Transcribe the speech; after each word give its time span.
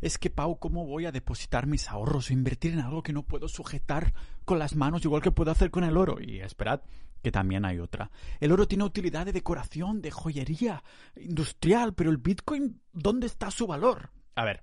es 0.00 0.18
que, 0.18 0.30
Pau, 0.30 0.58
¿cómo 0.58 0.86
voy 0.86 1.06
a 1.06 1.12
depositar 1.12 1.66
mis 1.66 1.88
ahorros 1.88 2.30
o 2.30 2.32
invertir 2.32 2.72
en 2.72 2.80
algo 2.80 3.02
que 3.02 3.12
no 3.12 3.22
puedo 3.22 3.48
sujetar 3.48 4.12
con 4.44 4.58
las 4.58 4.76
manos 4.76 5.04
igual 5.04 5.22
que 5.22 5.30
puedo 5.30 5.50
hacer 5.50 5.70
con 5.70 5.84
el 5.84 5.96
oro? 5.96 6.20
Y 6.20 6.40
esperad, 6.40 6.82
que 7.22 7.32
también 7.32 7.64
hay 7.64 7.78
otra. 7.78 8.10
El 8.40 8.52
oro 8.52 8.68
tiene 8.68 8.84
utilidad 8.84 9.26
de 9.26 9.32
decoración, 9.32 10.00
de 10.00 10.10
joyería, 10.10 10.82
industrial, 11.16 11.94
pero 11.94 12.10
el 12.10 12.18
Bitcoin, 12.18 12.80
¿dónde 12.92 13.26
está 13.26 13.50
su 13.50 13.66
valor? 13.66 14.10
A 14.34 14.44
ver, 14.44 14.62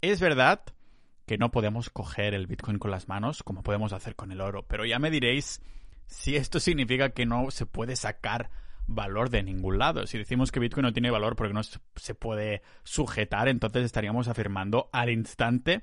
es 0.00 0.20
verdad 0.20 0.62
que 1.26 1.38
no 1.38 1.50
podemos 1.50 1.90
coger 1.90 2.34
el 2.34 2.46
Bitcoin 2.46 2.78
con 2.78 2.90
las 2.90 3.08
manos 3.08 3.42
como 3.42 3.62
podemos 3.62 3.92
hacer 3.92 4.16
con 4.16 4.32
el 4.32 4.40
oro, 4.40 4.66
pero 4.66 4.84
ya 4.84 4.98
me 4.98 5.10
diréis 5.10 5.60
si 6.06 6.36
esto 6.36 6.60
significa 6.60 7.10
que 7.10 7.26
no 7.26 7.50
se 7.50 7.66
puede 7.66 7.96
sacar 7.96 8.50
valor 8.94 9.30
de 9.30 9.42
ningún 9.42 9.78
lado. 9.78 10.06
Si 10.06 10.18
decimos 10.18 10.52
que 10.52 10.60
Bitcoin 10.60 10.84
no 10.84 10.92
tiene 10.92 11.10
valor 11.10 11.36
porque 11.36 11.54
no 11.54 11.62
se 11.62 12.14
puede 12.14 12.62
sujetar, 12.84 13.48
entonces 13.48 13.84
estaríamos 13.84 14.28
afirmando 14.28 14.88
al 14.92 15.10
instante 15.10 15.82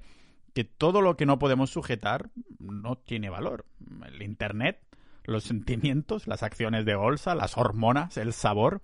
que 0.54 0.64
todo 0.64 1.02
lo 1.02 1.16
que 1.16 1.26
no 1.26 1.40
podemos 1.40 1.70
sujetar 1.70 2.30
no 2.60 2.98
tiene 2.98 3.30
valor. 3.30 3.66
El 4.06 4.22
Internet, 4.22 4.80
los 5.24 5.44
sentimientos, 5.44 6.28
las 6.28 6.44
acciones 6.44 6.86
de 6.86 6.96
bolsa, 6.96 7.36
las 7.36 7.58
hormonas, 7.58 8.18
el 8.18 8.34
sabor 8.34 8.82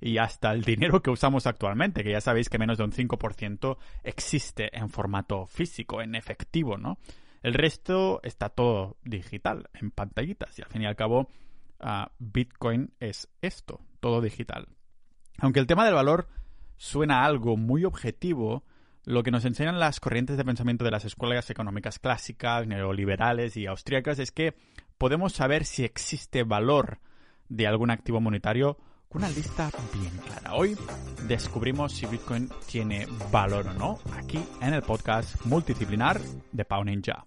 y 0.00 0.18
hasta 0.18 0.52
el 0.52 0.62
dinero 0.62 1.02
que 1.02 1.10
usamos 1.10 1.46
actualmente, 1.46 2.02
que 2.02 2.12
ya 2.12 2.20
sabéis 2.20 2.48
que 2.48 2.58
menos 2.58 2.78
de 2.78 2.84
un 2.84 2.92
5% 2.92 3.76
existe 4.02 4.76
en 4.76 4.88
formato 4.88 5.46
físico, 5.46 6.00
en 6.00 6.14
efectivo, 6.14 6.78
¿no? 6.78 6.98
El 7.42 7.54
resto 7.54 8.20
está 8.22 8.50
todo 8.50 8.96
digital, 9.02 9.68
en 9.74 9.90
pantallitas, 9.90 10.58
y 10.58 10.62
al 10.62 10.68
fin 10.68 10.82
y 10.82 10.86
al 10.86 10.96
cabo 10.96 11.28
Bitcoin 12.18 12.92
es 13.00 13.28
esto, 13.40 13.80
todo 14.00 14.20
digital. 14.20 14.68
Aunque 15.38 15.60
el 15.60 15.66
tema 15.66 15.84
del 15.84 15.94
valor 15.94 16.28
suena 16.76 17.24
algo 17.24 17.56
muy 17.56 17.84
objetivo, 17.84 18.64
lo 19.04 19.22
que 19.22 19.30
nos 19.30 19.44
enseñan 19.44 19.80
las 19.80 20.00
corrientes 20.00 20.36
de 20.36 20.44
pensamiento 20.44 20.84
de 20.84 20.90
las 20.90 21.04
escuelas 21.04 21.50
económicas 21.50 21.98
clásicas, 21.98 22.66
neoliberales 22.66 23.56
y 23.56 23.66
austríacas 23.66 24.18
es 24.18 24.32
que 24.32 24.54
podemos 24.98 25.32
saber 25.32 25.64
si 25.64 25.84
existe 25.84 26.44
valor 26.44 27.00
de 27.48 27.66
algún 27.66 27.90
activo 27.90 28.20
monetario 28.20 28.78
con 29.08 29.24
una 29.24 29.32
lista 29.32 29.70
bien 29.92 30.16
clara. 30.18 30.54
Hoy 30.54 30.76
descubrimos 31.26 31.92
si 31.92 32.06
Bitcoin 32.06 32.48
tiene 32.66 33.08
valor 33.32 33.66
o 33.66 33.74
no 33.74 33.98
aquí 34.12 34.38
en 34.60 34.74
el 34.74 34.82
podcast 34.82 35.44
multidisciplinar 35.46 36.20
de 36.52 36.64
Pau 36.64 36.84
Ninja. 36.84 37.24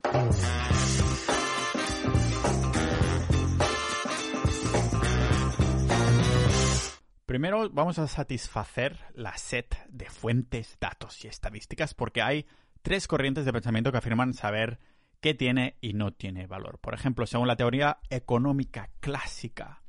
Primero 7.33 7.67
vamos 7.71 7.97
a 7.97 8.05
satisfacer 8.05 8.99
la 9.15 9.35
set 9.37 9.75
de 9.89 10.05
fuentes, 10.05 10.77
datos 10.79 11.25
y 11.25 11.27
estadísticas 11.27 11.95
porque 11.95 12.21
hay 12.21 12.45
tres 12.83 13.07
corrientes 13.07 13.43
de 13.43 13.51
pensamiento 13.51 13.91
que 13.91 13.97
afirman 13.97 14.35
saber 14.35 14.77
qué 15.19 15.33
tiene 15.33 15.75
y 15.81 15.93
no 15.93 16.13
tiene 16.13 16.45
valor. 16.45 16.77
Por 16.77 16.93
ejemplo, 16.93 17.25
según 17.25 17.47
la 17.47 17.55
teoría 17.55 17.97
económica 18.11 18.91
clásica, 18.99 19.81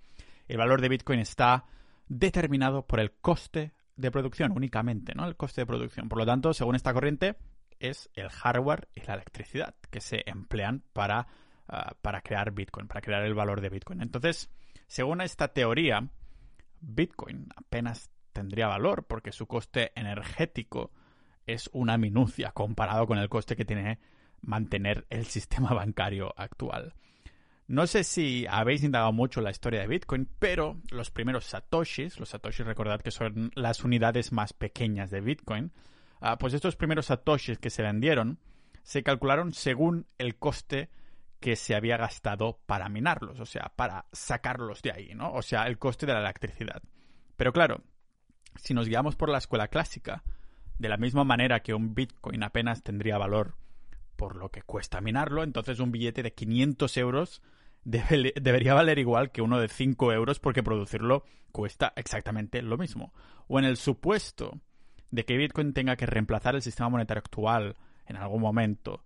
el 0.49 0.57
valor 0.57 0.81
de 0.81 0.89
Bitcoin 0.89 1.21
está 1.21 1.67
determinado 2.09 2.87
por 2.87 2.99
el 2.99 3.13
coste 3.13 3.75
de 3.95 4.11
producción 4.11 4.53
únicamente, 4.53 5.15
¿no? 5.15 5.27
El 5.27 5.37
coste 5.37 5.61
de 5.61 5.67
producción. 5.67 6.09
Por 6.09 6.21
lo 6.21 6.25
tanto, 6.25 6.55
según 6.55 6.77
esta 6.77 6.95
corriente, 6.95 7.37
es 7.79 8.09
el 8.15 8.31
hardware 8.31 8.89
y 8.95 9.03
la 9.03 9.17
electricidad 9.17 9.75
que 9.91 10.01
se 10.01 10.23
emplean 10.25 10.83
para, 10.95 11.27
ah, 11.69 11.95
para 12.01 12.23
crear 12.23 12.53
Bitcoin, 12.53 12.89
para 12.89 13.03
crear 13.03 13.23
el 13.23 13.35
valor 13.35 13.61
de 13.61 13.69
Bitcoin. 13.69 14.01
Entonces, 14.01 14.49
según 14.87 15.21
esta 15.21 15.49
teoría, 15.49 16.09
Bitcoin 16.87 17.49
apenas 17.57 18.11
tendría 18.33 18.67
valor 18.67 19.07
porque 19.07 19.33
su 19.33 19.47
coste 19.47 19.93
energético 19.95 20.91
es 21.47 21.71
una 21.73 21.99
minucia 21.99 22.53
comparado 22.53 23.07
con 23.07 23.19
el 23.19 23.29
coste 23.29 23.57
que 23.57 23.65
tiene 23.65 23.99
mantener 24.41 25.07
el 25.11 25.25
sistema 25.27 25.73
bancario 25.73 26.35
actual. 26.37 26.95
No 27.67 27.87
sé 27.87 28.05
si 28.05 28.45
habéis 28.47 28.83
indagado 28.83 29.13
mucho 29.13 29.41
la 29.41 29.51
historia 29.51 29.81
de 29.81 29.87
Bitcoin, 29.87 30.29
pero 30.39 30.77
los 30.91 31.11
primeros 31.11 31.47
satoshis, 31.47 32.21
los 32.21 32.29
satoshis 32.29 32.67
recordad 32.67 33.01
que 33.01 33.11
son 33.11 33.53
las 33.55 33.85
unidades 33.85 34.33
más 34.33 34.53
pequeñas 34.53 35.11
de 35.11 35.23
Bitcoin, 35.23 35.73
ah, 36.21 36.37
pues 36.37 36.53
estos 36.53 36.77
primeros 36.77 37.07
satoshis 37.07 37.59
que 37.59 37.71
se 37.71 37.83
vendieron 37.83 38.39
se 38.83 39.03
calcularon 39.03 39.55
según 39.55 40.07
el 40.19 40.37
coste 40.37 40.91
que 41.45 41.57
se 41.57 41.75
había 41.75 41.99
gastado 41.99 42.59
para 42.65 42.89
minarlos, 42.89 43.39
o 43.39 43.45
sea, 43.45 43.71
para 43.77 44.07
sacarlos 44.13 44.81
de 44.81 44.93
ahí, 44.93 45.15
¿no? 45.15 45.31
O 45.35 45.43
sea, 45.43 45.67
el 45.67 45.77
coste 45.77 46.07
de 46.07 46.15
la 46.15 46.21
electricidad. 46.21 46.83
Pero 47.37 47.53
claro, 47.53 47.83
si 48.57 48.73
nos 48.73 48.89
guiamos 48.89 49.15
por 49.15 49.29
la 49.29 49.37
escuela 49.37 49.69
clásica, 49.69 50.23
de 50.79 50.89
la 50.89 50.97
misma 50.97 51.23
manera 51.23 51.61
que 51.61 51.75
un 51.75 51.95
Bitcoin 51.95 52.43
apenas 52.45 52.83
tendría 52.83 53.19
valor 53.19 53.57
por 54.17 54.37
lo 54.37 54.49
que 54.51 54.63
cuesta 54.63 55.03
minarlo, 55.03 55.43
entonces 55.43 55.81
un 55.81 55.93
billete 55.93 56.23
de 56.23 56.33
500 56.33 56.97
euros 56.97 57.43
debería 57.85 58.73
valer 58.73 58.99
igual 58.99 59.31
que 59.31 59.43
uno 59.43 59.61
de 59.61 59.69
5 59.69 60.15
euros 60.15 60.41
porque 60.41 60.63
producirlo 60.63 61.27
cuesta 61.53 61.93
exactamente 61.95 62.63
lo 62.63 62.79
mismo. 62.79 63.13
O 63.49 63.59
en 63.59 63.67
el 63.67 63.77
supuesto 63.77 64.63
de 65.11 65.27
que 65.27 65.37
Bitcoin 65.37 65.75
tenga 65.75 65.97
que 65.97 66.07
reemplazar 66.07 66.55
el 66.55 66.63
sistema 66.63 66.89
monetario 66.89 67.19
actual 67.19 67.77
en 68.07 68.17
algún 68.17 68.41
momento 68.41 69.05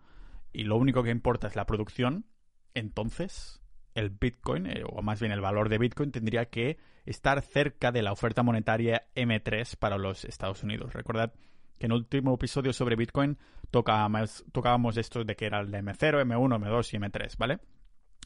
y 0.52 0.64
lo 0.64 0.76
único 0.76 1.02
que 1.02 1.10
importa 1.10 1.46
es 1.46 1.56
la 1.56 1.66
producción, 1.66 2.26
entonces 2.74 3.60
el 3.94 4.10
Bitcoin, 4.10 4.66
eh, 4.66 4.84
o 4.86 5.02
más 5.02 5.20
bien 5.20 5.32
el 5.32 5.40
valor 5.40 5.68
de 5.68 5.78
Bitcoin, 5.78 6.12
tendría 6.12 6.46
que 6.46 6.78
estar 7.04 7.42
cerca 7.42 7.90
de 7.90 8.02
la 8.02 8.12
oferta 8.12 8.42
monetaria 8.42 9.06
M3 9.14 9.76
para 9.76 9.98
los 9.98 10.24
Estados 10.24 10.62
Unidos. 10.62 10.92
Recordad 10.92 11.32
que 11.78 11.86
en 11.86 11.92
el 11.92 11.98
último 11.98 12.34
episodio 12.34 12.72
sobre 12.72 12.96
Bitcoin 12.96 13.38
tocábamos, 13.70 14.44
tocábamos 14.52 14.96
esto 14.96 15.24
de 15.24 15.36
que 15.36 15.46
era 15.46 15.60
el 15.60 15.72
M0, 15.72 16.22
M1, 16.22 16.58
M2 16.58 16.94
y 16.94 16.98
M3, 16.98 17.36
¿vale? 17.38 17.58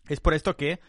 Es 0.08 0.20
por 0.20 0.34
esto 0.34 0.56
que 0.56 0.80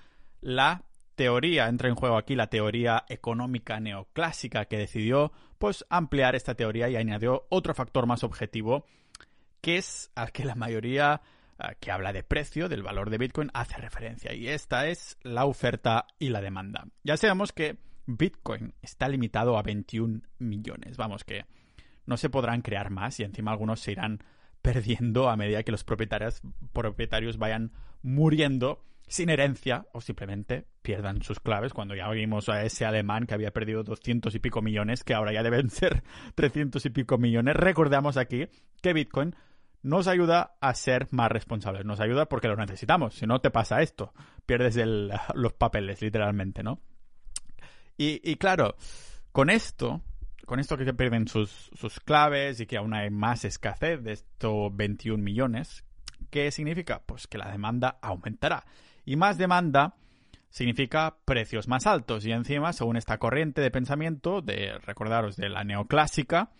la 0.41 0.83
teoría, 1.15 1.67
entra 1.67 1.89
en 1.89 1.95
juego 1.95 2.17
aquí 2.17 2.35
la 2.35 2.47
teoría 2.47 3.05
económica 3.07 3.79
neoclásica 3.79 4.65
que 4.65 4.77
decidió 4.77 5.31
pues 5.59 5.85
ampliar 5.89 6.35
esta 6.35 6.55
teoría 6.55 6.89
y 6.89 6.95
añadió 6.95 7.45
otro 7.49 7.73
factor 7.73 8.07
más 8.07 8.23
objetivo 8.23 8.85
que 9.63 9.77
es 9.77 10.11
al 10.13 10.33
que 10.33 10.43
la 10.43 10.55
mayoría 10.55 11.21
ah, 11.57 11.73
que 11.79 11.89
habla 11.89 12.11
de 12.11 12.21
precio, 12.21 12.67
del 12.67 12.83
valor 12.83 13.09
de 13.09 13.17
Bitcoin, 13.17 13.49
hace 13.53 13.77
referencia. 13.77 14.33
Y 14.33 14.49
esta 14.49 14.87
es 14.87 15.17
la 15.23 15.45
oferta 15.45 16.05
y 16.19 16.29
la 16.29 16.41
demanda. 16.41 16.85
Ya 17.03 17.15
sabemos 17.15 17.53
que 17.53 17.77
Bitcoin 18.05 18.73
está 18.81 19.07
limitado 19.07 19.57
a 19.57 19.63
21 19.63 20.19
millones. 20.39 20.97
Vamos, 20.97 21.23
que 21.23 21.45
no 22.05 22.17
se 22.17 22.29
podrán 22.29 22.61
crear 22.61 22.89
más 22.89 23.21
y 23.21 23.23
encima 23.23 23.51
algunos 23.51 23.79
se 23.79 23.93
irán 23.93 24.21
perdiendo 24.61 25.29
a 25.29 25.37
medida 25.37 25.63
que 25.63 25.71
los 25.71 25.85
propietarios, 25.85 26.41
propietarios 26.73 27.37
vayan 27.37 27.71
muriendo 28.01 28.83
sin 29.07 29.29
herencia 29.29 29.85
o 29.93 30.01
simplemente 30.01 30.65
pierdan 30.81 31.21
sus 31.21 31.39
claves. 31.39 31.73
Cuando 31.73 31.95
ya 31.95 32.09
vimos 32.09 32.49
a 32.49 32.63
ese 32.65 32.83
alemán 32.83 33.27
que 33.27 33.33
había 33.33 33.51
perdido 33.51 33.83
200 33.83 34.35
y 34.35 34.39
pico 34.39 34.61
millones, 34.61 35.05
que 35.05 35.13
ahora 35.13 35.31
ya 35.31 35.41
deben 35.41 35.69
ser 35.69 36.03
300 36.35 36.85
y 36.85 36.89
pico 36.89 37.17
millones, 37.17 37.55
recordamos 37.55 38.17
aquí 38.17 38.47
que 38.81 38.91
Bitcoin 38.91 39.35
nos 39.83 40.07
ayuda 40.07 40.55
a 40.61 40.73
ser 40.73 41.07
más 41.11 41.31
responsables. 41.31 41.85
Nos 41.85 41.99
ayuda 41.99 42.25
porque 42.25 42.47
lo 42.47 42.55
necesitamos. 42.55 43.15
Si 43.15 43.27
no 43.27 43.39
te 43.41 43.51
pasa 43.51 43.81
esto, 43.81 44.13
pierdes 44.45 44.77
los 45.35 45.53
papeles, 45.53 46.01
literalmente, 46.01 46.63
¿no? 46.63 46.79
Y, 47.95 48.35
claro, 48.37 48.75
con 49.31 49.49
esto, 49.49 50.01
con 50.45 50.59
esto 50.59 50.77
que 50.77 50.83
se 50.83 50.93
pierden 50.93 51.27
sus, 51.27 51.69
sus 51.73 51.99
claves 51.99 52.59
y 52.59 52.65
que 52.65 52.77
aún 52.77 52.93
hay 52.93 53.09
más 53.11 53.45
escasez 53.45 54.03
de 54.03 54.13
estos 54.13 54.75
21 54.75 55.23
millones, 55.23 55.85
¿qué 56.31 56.51
significa? 56.51 57.03
Pues 57.05 57.27
que 57.27 57.37
la 57.37 57.51
demanda 57.51 57.99
aumentará. 58.01 58.65
Y 59.05 59.15
más 59.15 59.37
demanda 59.37 59.95
significa 60.49 61.17
precios 61.23 61.67
más 61.67 61.85
altos. 61.85 62.25
Y 62.25 62.31
encima, 62.31 62.73
según 62.73 62.97
esta 62.97 63.19
corriente 63.19 63.61
de 63.61 63.71
pensamiento, 63.71 64.41
de 64.41 64.77
recordaros 64.79 65.35
de 65.35 65.49
la 65.49 65.63
neoclásica, 65.63 66.51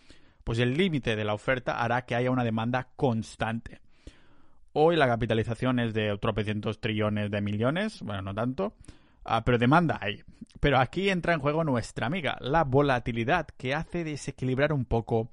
pues 0.43 0.59
el 0.59 0.77
límite 0.77 1.15
de 1.15 1.25
la 1.25 1.33
oferta 1.33 1.83
hará 1.83 2.05
que 2.05 2.15
haya 2.15 2.31
una 2.31 2.43
demanda 2.43 2.89
constante. 2.95 3.81
Hoy 4.73 4.95
la 4.95 5.07
capitalización 5.07 5.79
es 5.79 5.93
de 5.93 6.17
tropecientos 6.17 6.81
trillones 6.81 7.29
de 7.29 7.41
millones, 7.41 8.01
bueno, 8.01 8.23
no 8.23 8.33
tanto, 8.33 8.73
ah, 9.23 9.43
pero 9.45 9.57
demanda 9.57 9.99
hay. 10.01 10.23
Pero 10.59 10.79
aquí 10.79 11.09
entra 11.09 11.33
en 11.33 11.39
juego 11.39 11.63
nuestra 11.63 12.07
amiga, 12.07 12.37
la 12.41 12.63
volatilidad, 12.63 13.47
que 13.57 13.75
hace 13.75 14.03
desequilibrar 14.03 14.73
un 14.73 14.85
poco 14.85 15.29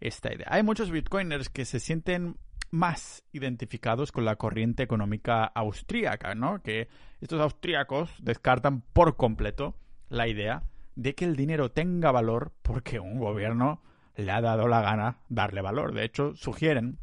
esta 0.00 0.32
idea. 0.32 0.46
Hay 0.48 0.62
muchos 0.62 0.90
bitcoiners 0.90 1.50
que 1.50 1.64
se 1.64 1.78
sienten 1.78 2.36
más 2.70 3.24
identificados 3.32 4.12
con 4.12 4.24
la 4.24 4.36
corriente 4.36 4.82
económica 4.82 5.44
austríaca, 5.44 6.34
¿no? 6.34 6.62
Que 6.62 6.88
estos 7.20 7.40
austríacos 7.40 8.10
descartan 8.22 8.80
por 8.80 9.16
completo 9.16 9.74
la 10.08 10.28
idea 10.28 10.62
de 10.94 11.14
que 11.14 11.24
el 11.24 11.36
dinero 11.36 11.70
tenga 11.70 12.12
valor 12.12 12.52
porque 12.62 13.00
un 13.00 13.18
gobierno 13.18 13.82
le 14.20 14.32
ha 14.32 14.40
dado 14.40 14.68
la 14.68 14.80
gana 14.80 15.18
darle 15.28 15.60
valor. 15.60 15.94
De 15.94 16.04
hecho, 16.04 16.34
sugieren 16.34 16.98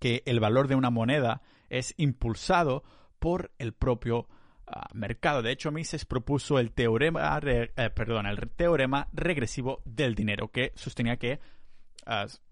que 0.00 0.22
el 0.26 0.40
valor 0.40 0.68
de 0.68 0.74
una 0.74 0.90
moneda 0.90 1.42
es 1.68 1.94
impulsado 1.96 2.84
por 3.18 3.52
el 3.58 3.72
propio 3.72 4.28
ah, 4.66 4.88
mercado. 4.92 5.42
De 5.42 5.52
hecho, 5.52 5.72
Mises 5.72 6.04
propuso 6.04 6.58
el 6.58 6.72
teorema, 6.72 7.38
eh, 7.44 7.90
perdón, 7.94 8.26
el 8.26 8.38
teorema 8.50 9.08
regresivo 9.12 9.82
del 9.84 10.14
dinero, 10.14 10.48
que 10.48 10.72
sostenía 10.74 11.16
que 11.16 11.40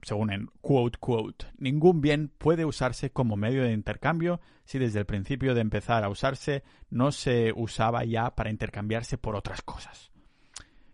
según 0.03 0.33
en 0.33 0.51
quote 0.61 0.99
quote, 0.99 1.47
ningún 1.59 2.01
bien 2.01 2.29
puede 2.39 2.65
usarse 2.65 3.11
como 3.11 3.37
medio 3.37 3.63
de 3.63 3.73
intercambio 3.73 4.41
si 4.65 4.79
desde 4.79 4.99
el 4.99 5.07
principio 5.07 5.55
de 5.55 5.61
empezar 5.61 6.03
a 6.03 6.09
usarse 6.09 6.65
no 6.91 7.13
se 7.13 7.53
usaba 7.55 8.05
ya 8.05 8.35
para 8.35 8.51
intercambiarse 8.51 9.17
por 9.17 9.37
otras 9.37 9.63
cosas. 9.63 10.11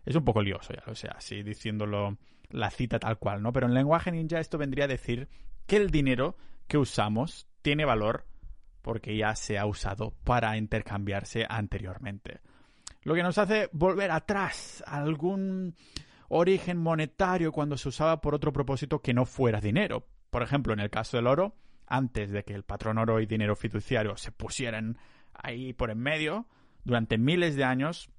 Es 0.04 0.14
un 0.14 0.24
poco 0.24 0.42
lioso, 0.42 0.72
ya 0.74 0.82
lo 0.86 0.94
sé, 0.94 1.08
así 1.08 1.42
diciéndolo 1.42 2.18
la 2.50 2.70
cita 2.70 2.98
tal 2.98 3.18
cual, 3.18 3.42
¿no? 3.42 3.52
Pero 3.52 3.66
en 3.66 3.74
lenguaje 3.74 4.12
ninja 4.12 4.40
esto 4.40 4.58
vendría 4.58 4.84
a 4.84 4.88
decir 4.88 5.28
que 5.66 5.76
el 5.76 5.90
dinero 5.90 6.36
que 6.66 6.78
usamos 6.78 7.46
tiene 7.62 7.84
valor 7.84 8.26
porque 8.82 9.16
ya 9.16 9.34
se 9.34 9.58
ha 9.58 9.66
usado 9.66 10.14
para 10.24 10.56
intercambiarse 10.56 11.46
anteriormente. 11.48 12.40
Lo 13.02 13.14
que 13.14 13.22
nos 13.22 13.38
hace 13.38 13.68
volver 13.72 14.10
atrás 14.10 14.82
a 14.86 14.98
algún 14.98 15.74
origen 16.28 16.78
monetario 16.78 17.52
cuando 17.52 17.76
se 17.76 17.88
usaba 17.88 18.20
por 18.20 18.34
otro 18.34 18.52
propósito 18.52 19.00
que 19.00 19.14
no 19.14 19.26
fuera 19.26 19.60
dinero. 19.60 20.06
Por 20.30 20.42
ejemplo, 20.42 20.72
en 20.72 20.80
el 20.80 20.90
caso 20.90 21.16
del 21.16 21.26
oro, 21.26 21.56
antes 21.86 22.30
de 22.30 22.44
que 22.44 22.54
el 22.54 22.62
patrón 22.62 22.98
oro 22.98 23.20
y 23.20 23.26
dinero 23.26 23.56
fiduciario 23.56 24.16
se 24.16 24.32
pusieran 24.32 24.98
ahí 25.34 25.72
por 25.72 25.90
en 25.90 25.98
medio, 25.98 26.46
durante 26.84 27.18
miles 27.18 27.56
de 27.56 27.64
años 27.64 28.10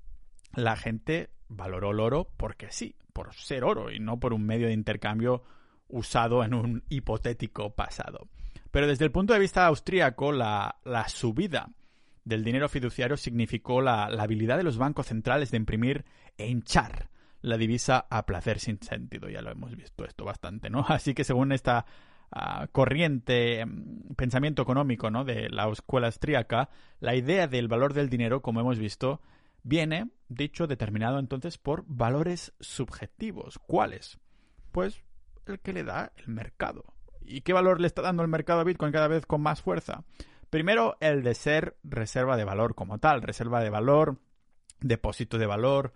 la 0.53 0.75
gente 0.75 1.29
valoró 1.51 1.91
el 1.91 1.99
oro 1.99 2.27
porque 2.37 2.71
sí, 2.71 2.95
por 3.13 3.33
ser 3.33 3.63
oro 3.63 3.91
y 3.91 3.99
no 3.99 4.19
por 4.19 4.33
un 4.33 4.45
medio 4.45 4.67
de 4.67 4.73
intercambio 4.73 5.43
usado 5.87 6.43
en 6.43 6.53
un 6.53 6.83
hipotético 6.89 7.71
pasado. 7.75 8.27
Pero 8.71 8.87
desde 8.87 9.05
el 9.05 9.11
punto 9.11 9.33
de 9.33 9.39
vista 9.39 9.65
austríaco, 9.65 10.31
la, 10.31 10.75
subida 11.07 11.69
del 12.23 12.43
dinero 12.43 12.69
fiduciario 12.69 13.17
significó 13.17 13.81
la, 13.81 14.05
habilidad 14.05 14.57
de 14.57 14.63
los 14.63 14.77
bancos 14.77 15.07
centrales 15.07 15.51
de 15.51 15.57
imprimir 15.57 16.05
e 16.37 16.47
hinchar 16.47 17.09
la 17.41 17.57
divisa 17.57 18.05
a 18.09 18.25
placer 18.25 18.59
sin 18.59 18.81
sentido. 18.81 19.27
Ya 19.27 19.41
lo 19.41 19.51
hemos 19.51 19.75
visto 19.75 20.05
esto 20.05 20.23
bastante, 20.23 20.69
¿no? 20.69 20.85
Así 20.87 21.13
que 21.13 21.25
según 21.25 21.51
esta 21.51 21.85
ah, 22.31 22.67
corriente, 22.71 23.59
em, 23.59 24.03
pensamiento 24.15 24.61
económico, 24.61 25.11
¿no? 25.11 25.25
De 25.25 25.49
la 25.49 25.67
escuela 25.69 26.07
austríaca, 26.07 26.69
la 27.01 27.15
idea 27.15 27.47
del 27.47 27.67
valor 27.67 27.93
del 27.93 28.09
dinero, 28.09 28.41
como 28.41 28.61
hemos 28.61 28.79
visto, 28.79 29.19
viene, 29.63 30.09
dicho, 30.27 30.67
determinado 30.67 31.19
entonces 31.19 31.57
por 31.57 31.83
valores 31.87 32.53
subjetivos. 32.59 33.59
¿Cuáles? 33.67 34.19
Pues 34.71 35.03
el 35.45 35.59
que 35.59 35.73
le 35.73 35.83
da 35.83 36.13
el 36.17 36.27
mercado. 36.27 36.85
¿Y 37.21 37.41
qué 37.41 37.53
valor 37.53 37.79
le 37.79 37.87
está 37.87 38.01
dando 38.01 38.23
el 38.23 38.29
mercado 38.29 38.61
a 38.61 38.63
Bitcoin 38.63 38.91
cada 38.91 39.07
vez 39.07 39.25
con 39.25 39.41
más 39.41 39.61
fuerza? 39.61 40.03
Primero, 40.49 40.97
el 40.99 41.23
de 41.23 41.33
ser 41.33 41.77
reserva 41.83 42.35
de 42.35 42.43
valor 42.43 42.75
como 42.75 42.97
tal. 42.97 43.21
Reserva 43.21 43.61
de 43.61 43.69
valor, 43.69 44.19
depósito 44.79 45.37
de 45.37 45.45
valor, 45.45 45.93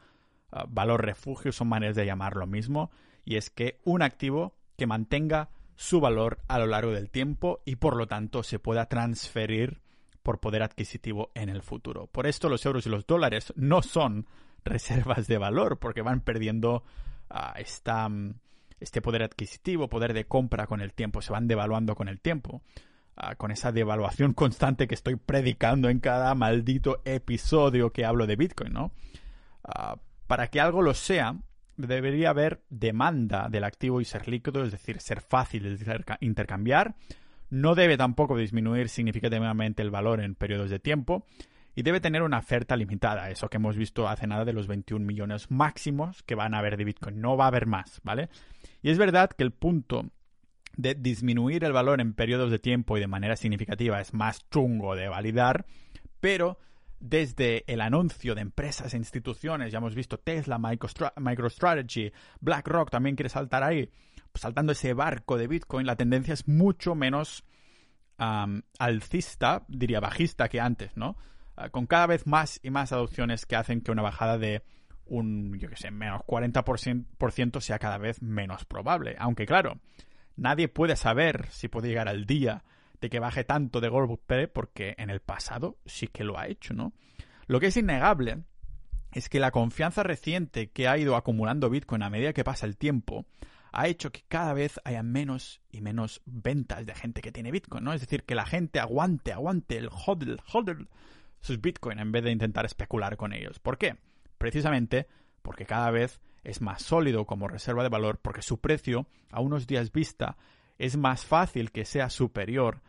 ah, 0.51 0.65
valor 0.67 1.03
refugio, 1.03 1.51
son 1.51 1.67
maneras 1.67 1.95
de 1.95 2.05
llamar 2.05 2.35
lo 2.35 2.47
mismo. 2.47 2.91
Y 3.25 3.37
es 3.37 3.49
que 3.49 3.81
un 3.83 4.01
activo 4.01 4.57
que 4.77 4.87
mantenga 4.87 5.49
su 5.75 5.99
valor 5.99 6.39
a 6.47 6.59
lo 6.59 6.67
largo 6.67 6.91
del 6.91 7.09
tiempo 7.09 7.61
y 7.65 7.75
por 7.75 7.97
lo 7.97 8.07
tanto 8.07 8.43
se 8.43 8.59
pueda 8.59 8.85
transferir 8.87 9.81
por 10.25 10.39
poder 10.39 10.63
adquisitivo 10.63 11.29
en 11.35 11.49
el 11.49 11.61
futuro. 11.61 12.07
Por 12.07 12.25
esto 12.25 12.49
los 12.49 12.65
euros 12.65 12.87
y 12.87 12.89
los 12.89 13.05
dólares 13.05 13.53
no 13.55 13.83
son 13.83 14.25
reservas 14.65 15.27
de 15.27 15.37
valor 15.37 15.77
porque 15.77 16.01
van 16.01 16.21
perdiendo 16.21 16.83
ah, 17.29 17.53
mm, 18.09 18.31
este 18.79 19.01
poder 19.03 19.21
adquisitivo, 19.21 19.87
poder 19.87 20.13
de 20.13 20.25
compra 20.25 20.65
con 20.65 20.81
el 20.81 20.93
tiempo, 20.93 21.21
se 21.21 21.31
van 21.31 21.47
devaluando 21.47 21.95
con 21.95 22.09
el 22.09 22.19
tiempo. 22.19 22.63
Ah, 23.15 23.35
con 23.35 23.51
esa 23.51 23.71
devaluación 23.71 24.33
constante 24.33 24.89
que 24.89 24.95
estoy 24.95 25.15
predicando 25.15 25.87
en 25.87 25.99
cada 25.99 26.35
maldito 26.35 27.01
episodio 27.05 27.93
que 27.93 28.03
hablo 28.03 28.27
de 28.27 28.35
Bitcoin, 28.35 28.73
¿no? 28.73 28.91
Ah, 29.63 29.95
para 30.27 30.47
que 30.47 30.59
algo 30.59 30.81
lo 30.81 30.93
sea, 30.93 31.37
debería 31.77 32.31
haber 32.31 32.63
demanda 32.69 33.47
del 33.47 33.63
activo 33.63 34.01
y 34.01 34.05
ser 34.05 34.27
líquido, 34.27 34.65
es 34.65 34.71
decir, 34.71 34.99
ser 34.99 35.21
fácil 35.21 35.77
de 35.77 36.03
intercambiar, 36.19 36.95
no 37.49 37.75
debe 37.75 37.97
tampoco 37.97 38.37
disminuir 38.37 38.89
significativamente 38.89 39.81
el 39.81 39.91
valor 39.91 40.21
en 40.21 40.35
periodos 40.35 40.69
de 40.69 40.79
tiempo 40.79 41.25
y 41.75 41.83
debe 41.83 41.99
tener 41.99 42.23
una 42.23 42.39
oferta 42.39 42.77
limitada, 42.77 43.29
eso 43.29 43.49
que 43.49 43.57
hemos 43.57 43.75
visto 43.75 44.07
hace 44.07 44.27
nada 44.27 44.45
de 44.45 44.53
los 44.53 44.67
21 44.67 45.05
millones 45.05 45.51
máximos 45.51 46.23
que 46.23 46.35
van 46.35 46.53
a 46.53 46.59
haber 46.59 46.77
de 46.77 46.85
Bitcoin, 46.85 47.19
no 47.19 47.35
va 47.35 47.45
a 47.45 47.47
haber 47.49 47.67
más, 47.67 47.99
¿vale? 48.03 48.29
Y 48.81 48.89
es 48.89 48.97
verdad 48.97 49.29
que 49.29 49.43
el 49.43 49.51
punto 49.51 50.09
de 50.77 50.95
disminuir 50.95 51.63
el 51.63 51.73
valor 51.73 52.01
en 52.01 52.13
periodos 52.13 52.51
de 52.51 52.59
tiempo 52.59 52.97
y 52.97 53.01
de 53.01 53.07
manera 53.07 53.35
significativa 53.35 53.99
es 53.99 54.13
más 54.13 54.49
chungo 54.49 54.95
de 54.95 55.09
validar, 55.09 55.65
pero 56.19 56.59
desde 56.99 57.65
el 57.71 57.81
anuncio 57.81 58.35
de 58.35 58.41
empresas 58.41 58.93
e 58.93 58.97
instituciones, 58.97 59.71
ya 59.71 59.77
hemos 59.79 59.95
visto 59.95 60.17
Tesla, 60.17 60.57
MicroStrategy, 60.57 62.11
BlackRock 62.39 62.89
también 62.89 63.15
quiere 63.15 63.29
saltar 63.29 63.63
ahí, 63.63 63.89
saltando 64.35 64.71
ese 64.71 64.93
barco 64.93 65.37
de 65.37 65.47
Bitcoin, 65.47 65.85
la 65.85 65.95
tendencia 65.95 66.33
es 66.33 66.47
mucho 66.47 66.95
menos 66.95 67.43
alcista, 68.17 69.65
diría 69.67 69.99
bajista 69.99 70.47
que 70.47 70.61
antes, 70.61 70.95
¿no? 70.95 71.17
Ah, 71.57 71.69
con 71.69 71.85
cada 71.85 72.07
vez 72.07 72.27
más 72.27 72.59
y 72.63 72.69
más 72.69 72.91
adopciones 72.91 73.45
que 73.45 73.55
hacen 73.55 73.81
que 73.81 73.91
una 73.91 74.01
bajada 74.01 74.37
de 74.37 74.63
un, 75.05 75.57
yo 75.59 75.69
qué 75.69 75.75
sé, 75.75 75.91
menos 75.91 76.21
40% 76.21 77.61
sea 77.61 77.79
cada 77.79 77.97
vez 77.97 78.21
menos 78.21 78.65
probable. 78.65 79.15
Aunque 79.19 79.45
claro, 79.45 79.79
nadie 80.35 80.67
puede 80.67 80.95
saber 80.95 81.47
si 81.51 81.67
puede 81.67 81.89
llegar 81.89 82.07
al 82.07 82.25
día 82.25 82.63
de 82.99 83.09
que 83.09 83.19
baje 83.19 83.43
tanto 83.43 83.81
de 83.81 83.89
golpe 83.89 84.47
porque 84.47 84.95
en 84.97 85.09
el 85.09 85.19
pasado 85.19 85.77
sí 85.85 86.07
que 86.07 86.23
lo 86.23 86.39
ha 86.39 86.47
hecho, 86.47 86.73
¿no? 86.73 86.93
Lo 87.47 87.59
que 87.59 87.67
es 87.67 87.77
innegable 87.77 88.43
es 89.13 89.29
que 89.29 89.39
la 89.39 89.51
confianza 89.51 90.03
reciente 90.03 90.71
que 90.71 90.87
ha 90.87 90.97
ido 90.97 91.15
acumulando 91.15 91.69
Bitcoin 91.69 92.03
a 92.03 92.09
medida 92.09 92.33
que 92.33 92.43
pasa 92.43 92.65
el 92.65 92.77
tiempo 92.77 93.25
ha 93.75 93.87
hecho 93.87 94.11
que 94.11 94.23
cada 94.27 94.53
vez 94.53 94.79
haya 94.85 95.03
menos 95.03 95.61
y 95.69 95.81
menos 95.81 96.21
ventas 96.25 96.85
de 96.85 96.95
gente 96.95 97.21
que 97.21 97.33
tiene 97.33 97.51
Bitcoin, 97.51 97.83
¿no? 97.83 97.93
Es 97.93 97.99
decir, 97.99 98.23
que 98.23 98.33
la 98.33 98.45
gente 98.45 98.79
aguante, 98.79 99.33
aguante 99.33 99.77
el 99.77 99.89
hodl, 99.89 100.39
hodl 100.51 100.87
sus 101.41 101.59
Bitcoin 101.59 101.99
en 101.99 102.13
vez 102.13 102.23
de 102.23 102.31
intentar 102.31 102.65
especular 102.65 103.17
con 103.17 103.33
ellos. 103.33 103.59
¿Por 103.59 103.77
qué? 103.77 103.97
Precisamente 104.37 105.07
porque 105.41 105.65
cada 105.65 105.91
vez 105.91 106.21
es 106.43 106.61
más 106.61 106.83
sólido 106.83 107.25
como 107.25 107.49
reserva 107.49 107.83
de 107.83 107.89
valor 107.89 108.19
porque 108.21 108.41
su 108.41 108.61
precio 108.61 109.07
a 109.29 109.41
unos 109.41 109.67
días 109.67 109.91
vista 109.91 110.37
es 110.77 110.95
más 110.95 111.25
fácil 111.25 111.71
que 111.71 111.83
sea 111.83 112.09
superior 112.09 112.81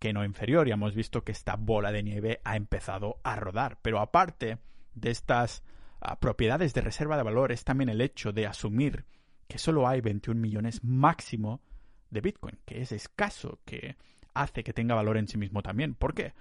que 0.00 0.12
no 0.12 0.24
inferior. 0.24 0.66
Ya 0.66 0.74
hemos 0.74 0.96
visto 0.96 1.22
que 1.22 1.30
esta 1.30 1.54
bola 1.54 1.92
de 1.92 2.02
nieve 2.02 2.40
ha 2.42 2.56
empezado 2.56 3.20
a 3.22 3.36
rodar. 3.36 3.78
Pero 3.80 4.00
aparte 4.00 4.58
de 4.94 5.10
estas 5.10 5.62
ah, 6.00 6.18
propiedades 6.18 6.74
de 6.74 6.80
reserva 6.80 7.16
de 7.16 7.22
valor 7.22 7.52
es 7.52 7.62
también 7.62 7.88
el 7.88 8.00
hecho 8.00 8.32
de 8.32 8.48
asumir 8.48 9.06
que 9.52 9.58
solo 9.58 9.86
hay 9.86 10.00
21 10.00 10.40
millones 10.40 10.82
máximo 10.82 11.60
de 12.08 12.22
Bitcoin, 12.22 12.58
que 12.64 12.80
es 12.80 12.90
escaso, 12.90 13.60
que 13.66 13.96
hace 14.32 14.64
que 14.64 14.72
tenga 14.72 14.94
valor 14.94 15.18
en 15.18 15.28
sí 15.28 15.36
mismo 15.36 15.62
también. 15.62 15.94
¿Por 15.94 16.14
qué? 16.14 16.32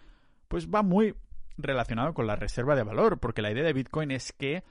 Pues 0.48 0.70
va 0.70 0.82
muy 0.82 1.14
relacionado 1.58 2.14
con 2.14 2.26
la 2.26 2.38
reserva 2.38 2.74
de 2.74 2.84
valor, 2.84 3.20
porque 3.20 3.42
la 3.42 3.52
idea 3.52 3.66
de 3.66 3.74
Bitcoin 3.74 4.12
es 4.12 4.32
que 4.32 4.64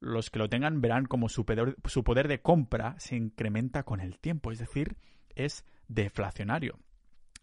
los 0.00 0.30
que 0.30 0.40
lo 0.40 0.48
tengan 0.48 0.80
verán 0.80 1.06
como 1.06 1.28
su 1.28 1.46
poder, 1.46 1.76
su 1.84 2.02
poder 2.02 2.26
de 2.26 2.40
compra 2.40 2.96
se 2.98 3.14
incrementa 3.14 3.84
con 3.84 4.00
el 4.00 4.18
tiempo, 4.18 4.50
es 4.50 4.58
decir, 4.58 4.96
es 5.36 5.64
deflacionario. 5.86 6.80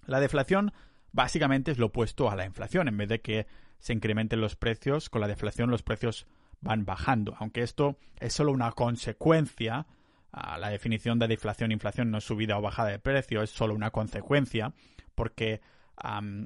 La 0.06 0.20
deflación 0.20 0.74
básicamente 1.14 1.72
es 1.72 1.78
lo 1.78 1.88
opuesto 1.88 2.30
a 2.30 2.36
la 2.36 2.46
inflación, 2.46 2.90
en 2.90 2.98
vez 2.98 3.08
de 3.08 3.22
que 3.22 3.48
se 3.80 3.94
incrementen 3.94 4.42
los 4.42 4.58
precios, 4.58 5.10
con 5.10 5.22
la 5.22 5.30
deflación 5.30 5.72
los 5.72 5.82
precios 5.82 6.28
van 6.60 6.84
bajando, 6.84 7.38
aunque 7.40 7.62
esto 7.62 7.98
es 8.20 8.34
solo 8.34 8.52
una 8.52 8.74
consecuencia 8.74 9.88
la 10.32 10.70
definición 10.70 11.20
de 11.20 11.28
deflación 11.28 11.72
e 11.72 11.74
inflación 11.74 12.12
no 12.12 12.20
es 12.20 12.24
subida 12.24 12.58
o 12.58 12.62
bajada 12.62 12.90
de 12.90 13.00
precio, 13.00 13.42
es 13.42 13.50
solo 13.50 13.74
una 13.74 13.92
consecuencia 13.92 14.74
porque 15.16 15.62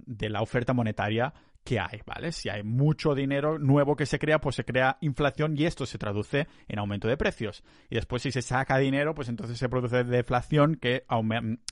de 0.05 0.29
la 0.29 0.41
oferta 0.41 0.73
monetaria 0.73 1.33
que 1.63 1.79
hay, 1.79 2.01
¿vale? 2.05 2.31
Si 2.31 2.47
hay 2.47 2.61
mucho 2.61 3.15
dinero 3.15 3.57
nuevo 3.57 3.95
que 3.95 4.05
se 4.05 4.19
crea, 4.19 4.39
pues 4.39 4.55
se 4.55 4.63
crea 4.63 4.97
inflación 5.01 5.57
y 5.57 5.65
esto 5.65 5.87
se 5.87 5.97
traduce 5.97 6.47
en 6.67 6.77
aumento 6.77 7.07
de 7.07 7.17
precios. 7.17 7.63
Y 7.89 7.95
después 7.95 8.21
si 8.21 8.31
se 8.31 8.43
saca 8.43 8.77
dinero, 8.77 9.15
pues 9.15 9.29
entonces 9.29 9.57
se 9.57 9.67
produce 9.67 10.03
deflación 10.03 10.75
que, 10.75 11.05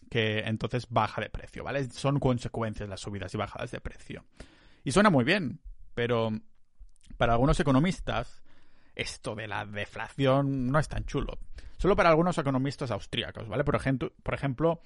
que 0.09 0.39
entonces 0.39 0.87
baja 0.89 1.21
de 1.21 1.29
precio, 1.29 1.63
¿vale? 1.63 1.83
Son 1.91 2.19
consecuencias 2.19 2.89
las 2.89 3.01
subidas 3.01 3.33
y 3.35 3.37
bajadas 3.37 3.69
de 3.69 3.81
precio. 3.81 4.25
Y 4.83 4.91
suena 4.91 5.11
muy 5.11 5.23
bien, 5.23 5.59
pero 5.93 6.31
para 7.17 7.33
algunos 7.33 7.59
economistas 7.59 8.41
esto 8.95 9.35
de 9.35 9.47
la 9.47 9.65
deflación 9.65 10.71
no 10.71 10.79
es 10.79 10.87
tan 10.87 11.05
chulo. 11.05 11.37
Solo 11.83 11.97
para 11.97 12.11
algunos 12.11 12.37
economistas 12.37 12.91
austríacos, 12.91 13.49
¿vale? 13.49 13.65
Por 13.65 13.75
ejemplo, 13.75 14.13
por 14.23 14.33
ejemplo, 14.33 14.79